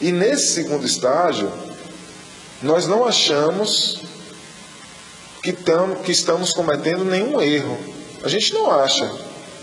E 0.00 0.12
nesse 0.12 0.54
segundo 0.54 0.86
estágio, 0.86 1.50
nós 2.62 2.86
não 2.86 3.04
achamos 3.04 4.00
que, 5.42 5.54
que 6.04 6.12
estamos 6.12 6.52
cometendo 6.52 7.04
nenhum 7.04 7.40
erro. 7.40 7.78
A 8.22 8.28
gente 8.28 8.52
não 8.54 8.70
acha 8.70 9.10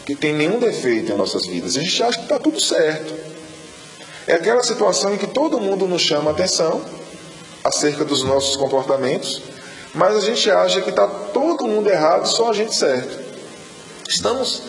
que 0.06 0.16
tem 0.16 0.34
nenhum 0.34 0.60
defeito 0.60 1.12
em 1.12 1.16
nossas 1.16 1.46
vidas. 1.46 1.76
A 1.76 1.82
gente 1.82 2.04
acha 2.04 2.18
que 2.18 2.24
está 2.24 2.40
tudo 2.40 2.60
certo. 2.60 3.14
É 4.26 4.34
aquela 4.34 4.64
situação 4.64 5.14
em 5.14 5.18
que 5.18 5.28
todo 5.28 5.60
mundo 5.60 5.88
nos 5.88 6.02
chama 6.02 6.32
atenção 6.32 6.84
acerca 7.64 8.06
dos 8.06 8.24
nossos 8.24 8.56
comportamentos, 8.56 9.42
mas 9.94 10.16
a 10.16 10.22
gente 10.22 10.50
acha 10.50 10.82
que 10.82 10.90
está 10.90 11.08
todo 11.08 11.68
mundo 11.68 11.90
errado 11.90 12.28
só 12.28 12.50
a 12.50 12.54
gente 12.54 12.76
certo. 12.76 13.27
Estamos 14.08 14.64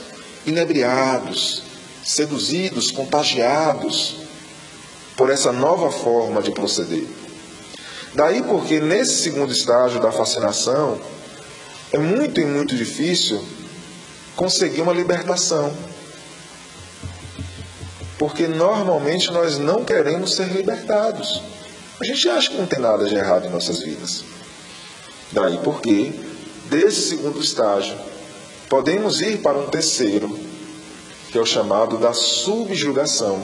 inebriados, 0.44 1.62
seduzidos, 2.04 2.90
contagiados 2.90 4.16
por 5.16 5.30
essa 5.30 5.52
nova 5.52 5.90
forma 5.90 6.42
de 6.42 6.50
proceder. 6.50 7.06
Daí 8.14 8.42
porque 8.42 8.80
nesse 8.80 9.22
segundo 9.22 9.52
estágio 9.52 10.00
da 10.00 10.10
fascinação 10.10 10.98
é 11.92 11.98
muito 11.98 12.40
e 12.40 12.44
muito 12.44 12.74
difícil 12.74 13.44
conseguir 14.34 14.80
uma 14.80 14.92
libertação. 14.92 15.72
Porque 18.18 18.48
normalmente 18.48 19.30
nós 19.30 19.58
não 19.58 19.84
queremos 19.84 20.34
ser 20.34 20.48
libertados. 20.48 21.42
A 22.00 22.04
gente 22.04 22.28
acha 22.28 22.50
que 22.50 22.56
não 22.56 22.66
tem 22.66 22.80
nada 22.80 23.04
de 23.04 23.14
errado 23.14 23.46
em 23.46 23.50
nossas 23.50 23.80
vidas. 23.80 24.24
Daí 25.30 25.58
porque, 25.62 26.12
desse 26.68 27.10
segundo 27.10 27.40
estágio, 27.40 27.96
podemos 28.68 29.20
ir 29.20 29.38
para 29.38 29.58
um 29.58 29.68
terceiro, 29.68 30.38
que 31.30 31.38
é 31.38 31.40
o 31.40 31.46
chamado 31.46 31.96
da 31.96 32.12
subjugação, 32.12 33.42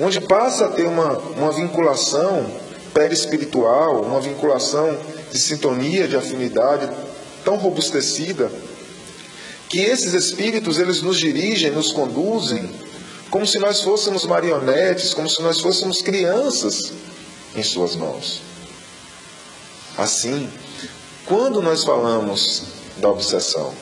onde 0.00 0.20
passa 0.20 0.66
a 0.66 0.70
ter 0.70 0.86
uma, 0.86 1.16
uma 1.18 1.52
vinculação 1.52 2.44
perispiritual, 2.92 4.02
uma 4.02 4.20
vinculação 4.20 4.96
de 5.30 5.38
sintonia, 5.38 6.08
de 6.08 6.16
afinidade 6.16 6.88
tão 7.44 7.56
robustecida 7.56 8.50
que 9.68 9.80
esses 9.80 10.12
espíritos 10.12 10.78
eles 10.78 11.02
nos 11.02 11.18
dirigem, 11.18 11.70
nos 11.70 11.92
conduzem, 11.92 12.70
como 13.30 13.46
se 13.46 13.58
nós 13.58 13.80
fôssemos 13.80 14.24
marionetes, 14.24 15.12
como 15.12 15.28
se 15.28 15.42
nós 15.42 15.60
fôssemos 15.60 16.00
crianças 16.00 16.92
em 17.56 17.62
suas 17.62 17.96
mãos. 17.96 18.42
Assim, 19.96 20.48
quando 21.26 21.60
nós 21.60 21.82
falamos 21.82 22.62
da 22.98 23.08
obsessão, 23.08 23.74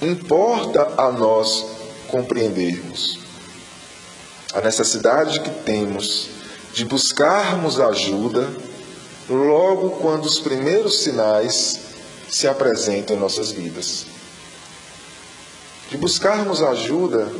importa 0.00 0.94
a 0.96 1.10
nós 1.12 1.64
compreendermos 2.08 3.18
a 4.52 4.60
necessidade 4.60 5.40
que 5.40 5.50
temos 5.64 6.28
de 6.74 6.84
buscarmos 6.84 7.80
ajuda 7.80 8.48
logo 9.28 9.90
quando 9.92 10.26
os 10.26 10.38
primeiros 10.38 11.02
sinais 11.02 11.80
se 12.30 12.46
apresentam 12.48 13.16
em 13.16 13.18
nossas 13.18 13.50
vidas 13.50 14.12
de 15.92 15.98
buscarmos 15.98 16.62
ajuda 16.62 17.30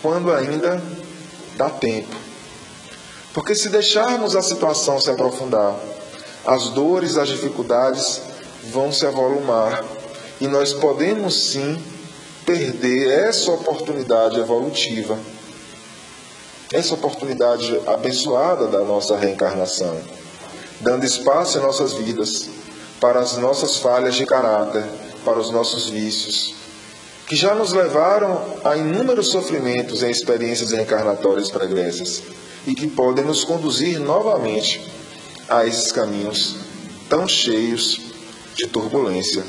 quando 0.00 0.32
ainda 0.32 0.82
dá 1.58 1.68
tempo. 1.68 2.16
Porque 3.34 3.54
se 3.54 3.68
deixarmos 3.68 4.34
a 4.34 4.40
situação 4.40 4.98
se 4.98 5.10
aprofundar, 5.10 5.76
as 6.46 6.70
dores, 6.70 7.18
as 7.18 7.28
dificuldades 7.28 8.22
vão 8.70 8.92
se 8.92 9.06
avolumar. 9.06 9.84
E 10.40 10.46
nós 10.46 10.72
podemos 10.72 11.50
sim 11.50 11.80
perder 12.44 13.08
essa 13.08 13.50
oportunidade 13.50 14.38
evolutiva, 14.38 15.18
essa 16.72 16.94
oportunidade 16.94 17.80
abençoada 17.86 18.66
da 18.66 18.80
nossa 18.80 19.16
reencarnação, 19.16 19.98
dando 20.80 21.04
espaço 21.04 21.58
em 21.58 21.62
nossas 21.62 21.92
vidas 21.94 22.48
para 23.00 23.20
as 23.20 23.36
nossas 23.36 23.76
falhas 23.76 24.14
de 24.14 24.26
caráter, 24.26 24.84
para 25.24 25.38
os 25.38 25.50
nossos 25.50 25.88
vícios, 25.88 26.54
que 27.26 27.36
já 27.36 27.54
nos 27.54 27.72
levaram 27.72 28.58
a 28.64 28.76
inúmeros 28.76 29.28
sofrimentos 29.28 30.02
em 30.02 30.10
experiências 30.10 30.72
reencarnatórias 30.72 31.50
pregressas 31.50 32.22
e 32.66 32.74
que 32.74 32.86
podem 32.86 33.24
nos 33.24 33.44
conduzir 33.44 33.98
novamente 33.98 34.86
a 35.48 35.66
esses 35.66 35.92
caminhos 35.92 36.56
tão 37.08 37.26
cheios 37.28 38.00
de 38.54 38.66
turbulência. 38.66 39.44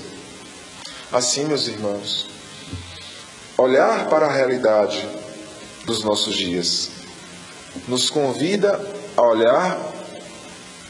Assim, 1.12 1.46
meus 1.46 1.68
irmãos, 1.68 2.28
olhar 3.58 4.10
para 4.10 4.26
a 4.26 4.32
realidade 4.32 5.08
dos 5.86 6.04
nossos 6.04 6.36
dias 6.36 6.90
nos 7.88 8.10
convida 8.10 8.80
a 9.16 9.22
olhar 9.22 9.80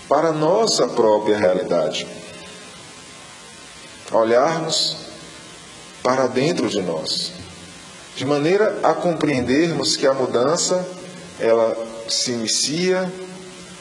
para 0.07 0.29
a 0.29 0.33
nossa 0.33 0.87
própria 0.87 1.37
realidade, 1.37 2.07
a 4.11 4.17
olharmos 4.17 4.97
para 6.03 6.27
dentro 6.27 6.69
de 6.69 6.81
nós, 6.81 7.31
de 8.15 8.25
maneira 8.25 8.79
a 8.83 8.93
compreendermos 8.93 9.97
que 9.97 10.05
a 10.05 10.13
mudança 10.13 10.87
ela 11.39 11.75
se 12.07 12.31
inicia, 12.31 13.11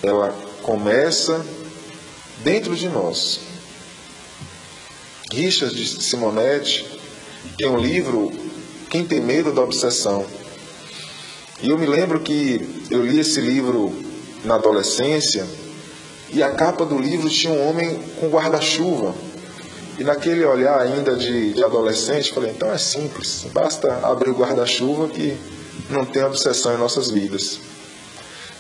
ela 0.02 0.34
começa 0.62 1.44
dentro 2.42 2.74
de 2.74 2.88
nós. 2.88 3.53
Richard 5.34 5.76
Simonetti 6.00 6.86
tem 7.58 7.68
um 7.68 7.76
livro 7.76 8.32
Quem 8.88 9.04
tem 9.04 9.20
medo 9.20 9.52
da 9.52 9.62
obsessão. 9.62 10.24
E 11.60 11.68
eu 11.68 11.76
me 11.76 11.86
lembro 11.86 12.20
que 12.20 12.84
eu 12.90 13.04
li 13.04 13.18
esse 13.18 13.40
livro 13.40 13.92
na 14.44 14.54
adolescência 14.54 15.44
e 16.30 16.42
a 16.42 16.50
capa 16.50 16.84
do 16.84 16.98
livro 16.98 17.28
tinha 17.28 17.52
um 17.52 17.68
homem 17.68 17.98
com 18.20 18.28
guarda-chuva 18.28 19.14
e 19.98 20.04
naquele 20.04 20.44
olhar 20.44 20.80
ainda 20.80 21.16
de, 21.16 21.52
de 21.52 21.64
adolescente, 21.64 22.32
falei, 22.32 22.50
então 22.50 22.72
é 22.72 22.78
simples, 22.78 23.46
basta 23.52 24.00
abrir 24.02 24.30
o 24.30 24.34
guarda-chuva 24.34 25.08
que 25.08 25.36
não 25.90 26.04
tem 26.04 26.22
obsessão 26.24 26.74
em 26.74 26.78
nossas 26.78 27.10
vidas. 27.10 27.58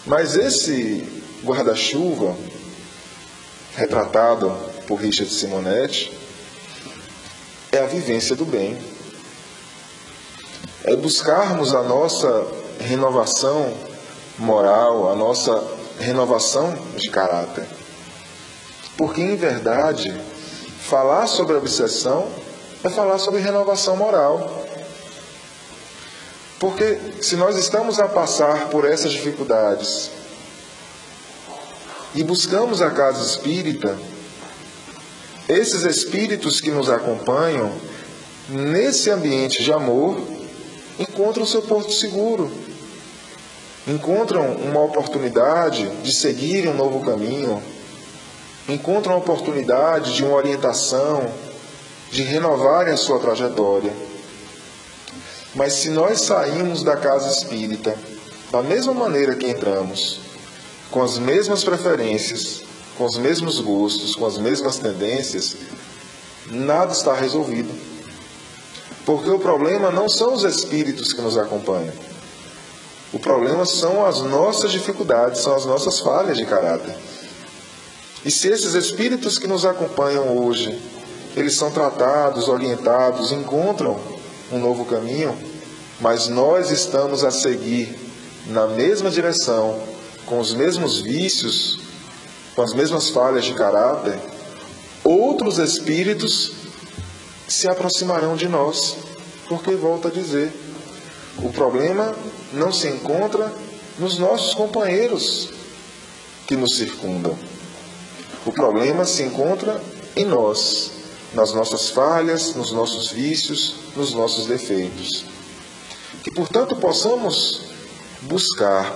Mas 0.06 0.36
esse 0.36 1.04
guarda-chuva, 1.44 2.36
retratado 3.76 4.54
por 4.86 4.96
Richard 4.96 5.32
Simonetti, 5.32 6.23
é 7.74 7.82
a 7.82 7.86
vivência 7.86 8.36
do 8.36 8.44
bem. 8.44 8.78
É 10.84 10.94
buscarmos 10.96 11.74
a 11.74 11.82
nossa 11.82 12.46
renovação 12.80 13.72
moral, 14.38 15.10
a 15.10 15.14
nossa 15.14 15.62
renovação 15.98 16.74
de 16.96 17.10
caráter. 17.10 17.66
Porque, 18.96 19.20
em 19.20 19.36
verdade, 19.36 20.14
Falar 20.84 21.26
sobre 21.26 21.56
obsessão 21.56 22.30
é 22.84 22.90
falar 22.90 23.18
sobre 23.18 23.40
renovação 23.40 23.96
moral. 23.96 24.66
Porque 26.60 27.00
se 27.22 27.36
nós 27.36 27.56
estamos 27.56 27.98
a 27.98 28.06
passar 28.06 28.68
por 28.68 28.84
essas 28.84 29.12
dificuldades 29.12 30.10
e 32.14 32.22
buscamos 32.22 32.82
a 32.82 32.90
casa 32.90 33.26
espírita, 33.26 33.96
esses 35.48 35.82
espíritos 35.82 36.60
que 36.60 36.70
nos 36.70 36.88
acompanham, 36.88 37.72
nesse 38.48 39.10
ambiente 39.10 39.62
de 39.62 39.72
amor, 39.72 40.20
encontram 40.98 41.44
seu 41.44 41.62
porto 41.62 41.92
seguro, 41.92 42.50
encontram 43.86 44.52
uma 44.52 44.82
oportunidade 44.82 45.88
de 46.02 46.14
seguir 46.14 46.66
um 46.68 46.74
novo 46.74 47.04
caminho, 47.04 47.62
encontram 48.68 49.14
a 49.14 49.18
oportunidade 49.18 50.14
de 50.14 50.24
uma 50.24 50.36
orientação, 50.36 51.30
de 52.10 52.22
renovarem 52.22 52.94
a 52.94 52.96
sua 52.96 53.18
trajetória. 53.18 53.92
Mas 55.54 55.74
se 55.74 55.90
nós 55.90 56.20
saímos 56.22 56.82
da 56.82 56.96
casa 56.96 57.30
espírita 57.30 57.94
da 58.50 58.62
mesma 58.62 58.94
maneira 58.94 59.34
que 59.34 59.48
entramos, 59.48 60.20
com 60.90 61.02
as 61.02 61.18
mesmas 61.18 61.64
preferências, 61.64 62.63
com 62.96 63.04
os 63.04 63.16
mesmos 63.16 63.60
gostos, 63.60 64.14
com 64.14 64.26
as 64.26 64.38
mesmas 64.38 64.78
tendências, 64.78 65.56
nada 66.50 66.92
está 66.92 67.14
resolvido. 67.14 67.72
Porque 69.04 69.28
o 69.28 69.38
problema 69.38 69.90
não 69.90 70.08
são 70.08 70.32
os 70.32 70.44
espíritos 70.44 71.12
que 71.12 71.20
nos 71.20 71.36
acompanham. 71.36 71.92
O 73.12 73.18
problema 73.18 73.64
são 73.64 74.04
as 74.04 74.20
nossas 74.22 74.72
dificuldades, 74.72 75.40
são 75.40 75.54
as 75.54 75.64
nossas 75.64 76.00
falhas 76.00 76.36
de 76.36 76.46
caráter. 76.46 76.96
E 78.24 78.30
se 78.30 78.48
esses 78.48 78.74
espíritos 78.74 79.38
que 79.38 79.46
nos 79.46 79.64
acompanham 79.64 80.36
hoje, 80.38 80.80
eles 81.36 81.54
são 81.56 81.70
tratados, 81.70 82.48
orientados, 82.48 83.32
encontram 83.32 84.00
um 84.50 84.58
novo 84.58 84.84
caminho, 84.84 85.36
mas 86.00 86.28
nós 86.28 86.70
estamos 86.70 87.22
a 87.22 87.30
seguir 87.30 87.98
na 88.46 88.66
mesma 88.66 89.10
direção, 89.10 89.78
com 90.26 90.38
os 90.38 90.54
mesmos 90.54 91.00
vícios, 91.00 91.78
com 92.54 92.62
as 92.62 92.72
mesmas 92.72 93.10
falhas 93.10 93.44
de 93.44 93.54
caráter, 93.54 94.18
outros 95.02 95.58
espíritos 95.58 96.52
se 97.48 97.68
aproximarão 97.68 98.36
de 98.36 98.48
nós, 98.48 98.96
porque 99.48 99.74
volta 99.74 100.08
a 100.08 100.10
dizer, 100.10 100.52
o 101.38 101.50
problema 101.50 102.14
não 102.52 102.72
se 102.72 102.88
encontra 102.88 103.52
nos 103.98 104.18
nossos 104.18 104.54
companheiros 104.54 105.50
que 106.46 106.56
nos 106.56 106.76
circundam. 106.76 107.36
O 108.46 108.52
problema 108.52 109.04
se 109.04 109.22
encontra 109.22 109.80
em 110.14 110.24
nós, 110.24 110.92
nas 111.32 111.52
nossas 111.52 111.90
falhas, 111.90 112.54
nos 112.54 112.72
nossos 112.72 113.10
vícios, 113.10 113.76
nos 113.96 114.14
nossos 114.14 114.46
defeitos. 114.46 115.24
Que, 116.22 116.30
portanto, 116.30 116.76
possamos 116.76 117.62
buscar 118.22 118.94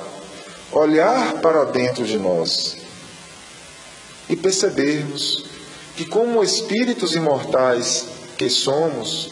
olhar 0.73 1.41
para 1.41 1.65
dentro 1.65 2.05
de 2.05 2.19
nós 2.19 2.77
e 4.29 4.37
percebermos 4.37 5.45
que, 5.97 6.05
como 6.05 6.43
espíritos 6.43 7.15
imortais 7.15 8.07
que 8.37 8.49
somos, 8.49 9.31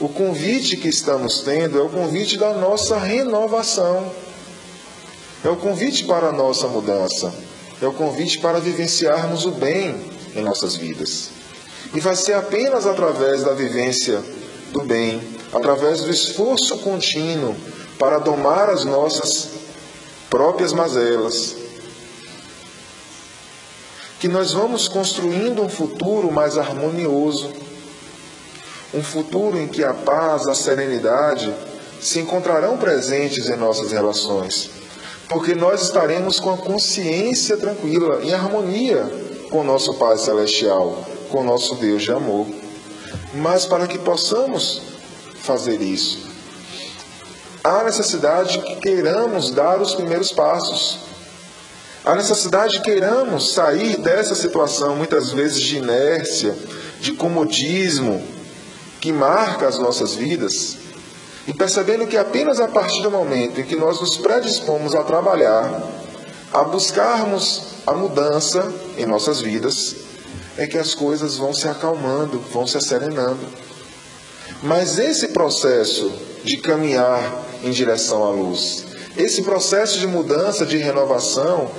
o 0.00 0.08
convite 0.08 0.76
que 0.76 0.88
estamos 0.88 1.40
tendo 1.40 1.78
é 1.78 1.82
o 1.82 1.88
convite 1.88 2.38
da 2.38 2.54
nossa 2.54 2.98
renovação, 2.98 4.10
é 5.44 5.48
o 5.48 5.56
convite 5.56 6.04
para 6.04 6.28
a 6.28 6.32
nossa 6.32 6.66
mudança, 6.68 7.32
é 7.80 7.86
o 7.86 7.92
convite 7.92 8.38
para 8.40 8.58
vivenciarmos 8.58 9.44
o 9.44 9.50
bem 9.52 9.94
em 10.34 10.42
nossas 10.42 10.76
vidas. 10.76 11.30
E 11.94 12.00
vai 12.00 12.16
ser 12.16 12.34
apenas 12.34 12.86
através 12.86 13.42
da 13.42 13.52
vivência 13.52 14.22
do 14.72 14.82
bem, 14.82 15.20
através 15.52 16.02
do 16.02 16.10
esforço 16.10 16.78
contínuo 16.78 17.54
para 17.98 18.18
domar 18.18 18.70
as 18.70 18.84
nossas 18.84 19.48
próprias 20.30 20.72
mazelas, 20.72 21.56
que 24.20 24.28
nós 24.28 24.52
vamos 24.52 24.86
construindo 24.86 25.62
um 25.62 25.68
futuro 25.68 26.30
mais 26.30 26.56
harmonioso 26.56 27.50
um 28.92 29.02
futuro 29.02 29.58
em 29.58 29.68
que 29.68 29.84
a 29.84 29.94
paz, 29.94 30.46
a 30.46 30.54
serenidade 30.54 31.52
se 32.00 32.18
encontrarão 32.18 32.76
presentes 32.76 33.48
em 33.48 33.56
nossas 33.56 33.92
relações, 33.92 34.70
porque 35.28 35.54
nós 35.54 35.82
estaremos 35.82 36.40
com 36.40 36.52
a 36.52 36.56
consciência 36.56 37.56
tranquila, 37.56 38.20
em 38.24 38.32
harmonia 38.32 39.08
com 39.48 39.60
o 39.60 39.64
nosso 39.64 39.94
Pai 39.94 40.16
Celestial, 40.18 41.04
com 41.30 41.40
o 41.40 41.44
nosso 41.44 41.76
Deus 41.76 42.02
de 42.02 42.10
amor. 42.10 42.46
Mas 43.34 43.64
para 43.64 43.86
que 43.86 43.98
possamos 43.98 44.82
fazer 45.40 45.80
isso, 45.80 46.28
há 47.62 47.84
necessidade 47.84 48.58
que 48.58 48.76
queiramos 48.76 49.50
dar 49.50 49.80
os 49.80 49.94
primeiros 49.94 50.32
passos. 50.32 51.09
Há 52.04 52.14
necessidade 52.14 52.78
que 52.78 52.84
queiramos 52.84 53.52
sair 53.52 53.98
dessa 53.98 54.34
situação, 54.34 54.96
muitas 54.96 55.32
vezes 55.32 55.60
de 55.60 55.76
inércia, 55.76 56.56
de 56.98 57.12
comodismo, 57.12 58.22
que 59.00 59.12
marca 59.12 59.68
as 59.68 59.78
nossas 59.78 60.14
vidas, 60.14 60.78
e 61.46 61.52
percebendo 61.52 62.06
que 62.06 62.16
apenas 62.16 62.58
a 62.58 62.68
partir 62.68 63.02
do 63.02 63.10
momento 63.10 63.60
em 63.60 63.64
que 63.64 63.76
nós 63.76 64.00
nos 64.00 64.16
predispomos 64.16 64.94
a 64.94 65.02
trabalhar, 65.02 65.82
a 66.52 66.64
buscarmos 66.64 67.62
a 67.86 67.92
mudança 67.92 68.72
em 68.96 69.04
nossas 69.04 69.40
vidas, 69.40 69.96
é 70.56 70.66
que 70.66 70.78
as 70.78 70.94
coisas 70.94 71.36
vão 71.36 71.52
se 71.52 71.68
acalmando, 71.68 72.38
vão 72.52 72.66
se 72.66 72.80
serenando. 72.80 73.46
Mas 74.62 74.98
esse 74.98 75.28
processo 75.28 76.12
de 76.44 76.56
caminhar 76.58 77.44
em 77.62 77.70
direção 77.70 78.24
à 78.24 78.30
luz, 78.30 78.84
esse 79.16 79.42
processo 79.42 79.98
de 79.98 80.06
mudança, 80.06 80.64
de 80.64 80.76
renovação, 80.76 81.70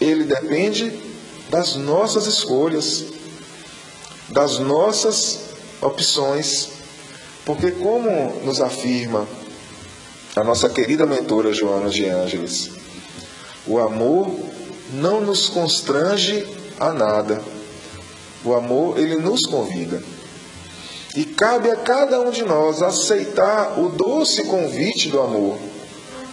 ele 0.00 0.24
depende 0.24 0.92
das 1.48 1.76
nossas 1.76 2.26
escolhas, 2.26 3.04
das 4.28 4.58
nossas 4.58 5.40
opções, 5.80 6.68
porque 7.44 7.70
como 7.70 8.40
nos 8.44 8.60
afirma 8.60 9.26
a 10.34 10.44
nossa 10.44 10.68
querida 10.68 11.06
mentora 11.06 11.52
Joana 11.52 11.88
de 11.88 12.06
Ângeles, 12.06 12.70
o 13.66 13.78
amor 13.78 14.28
não 14.92 15.20
nos 15.20 15.48
constrange 15.48 16.46
a 16.78 16.92
nada. 16.92 17.40
O 18.44 18.54
amor, 18.54 18.98
ele 18.98 19.16
nos 19.16 19.46
convida. 19.46 20.02
E 21.16 21.24
cabe 21.24 21.70
a 21.70 21.76
cada 21.76 22.20
um 22.20 22.30
de 22.30 22.44
nós 22.44 22.82
aceitar 22.82 23.80
o 23.80 23.88
doce 23.88 24.44
convite 24.44 25.08
do 25.08 25.20
amor, 25.20 25.56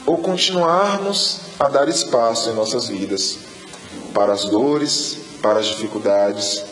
ou 0.05 0.18
continuarmos 0.18 1.39
a 1.57 1.70
dar 1.70 1.88
espaço 1.88 2.49
em 2.49 2.53
nossas 2.53 2.88
vidas 2.88 3.53
para 4.14 4.34
as 4.34 4.45
dores, 4.45 5.18
para 5.41 5.59
as 5.59 5.68
dificuldades, 5.68 6.64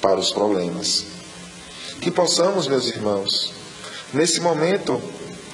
para 0.00 0.18
os 0.18 0.32
problemas. 0.32 1.04
Que 2.00 2.10
possamos, 2.10 2.68
meus 2.68 2.86
irmãos, 2.86 3.52
nesse 4.12 4.40
momento 4.40 5.00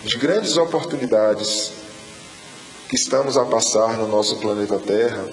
de 0.05 0.16
grandes 0.16 0.57
oportunidades 0.57 1.72
que 2.88 2.97
estamos 2.97 3.36
a 3.36 3.45
passar 3.45 3.97
no 3.97 4.09
nosso 4.09 4.36
planeta 4.36 4.78
Terra, 4.78 5.24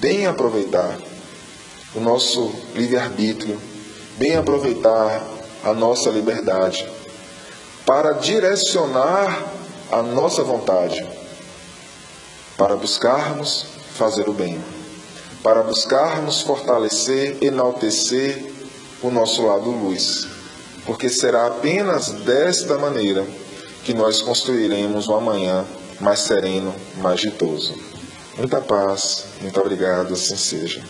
bem 0.00 0.26
aproveitar 0.26 0.98
o 1.94 2.00
nosso 2.00 2.52
livre-arbítrio, 2.74 3.60
bem 4.16 4.36
aproveitar 4.36 5.22
a 5.64 5.72
nossa 5.72 6.10
liberdade 6.10 6.88
para 7.84 8.12
direcionar 8.12 9.52
a 9.90 10.02
nossa 10.02 10.42
vontade, 10.42 11.04
para 12.56 12.76
buscarmos 12.76 13.66
fazer 13.94 14.28
o 14.28 14.32
bem, 14.32 14.62
para 15.42 15.62
buscarmos 15.62 16.42
fortalecer, 16.42 17.38
enaltecer 17.40 18.52
o 19.02 19.10
nosso 19.10 19.46
lado 19.46 19.70
luz, 19.70 20.26
porque 20.86 21.08
será 21.08 21.46
apenas 21.46 22.08
desta 22.10 22.78
maneira 22.78 23.26
que 23.84 23.92
nós 23.92 24.22
construiremos 24.22 25.08
um 25.08 25.14
amanhã 25.14 25.64
mais 26.00 26.20
sereno, 26.20 26.74
mais 26.98 27.20
ditoso. 27.20 27.74
Muita 28.36 28.60
paz, 28.60 29.24
muito 29.40 29.60
obrigado, 29.60 30.14
assim 30.14 30.36
seja. 30.36 30.82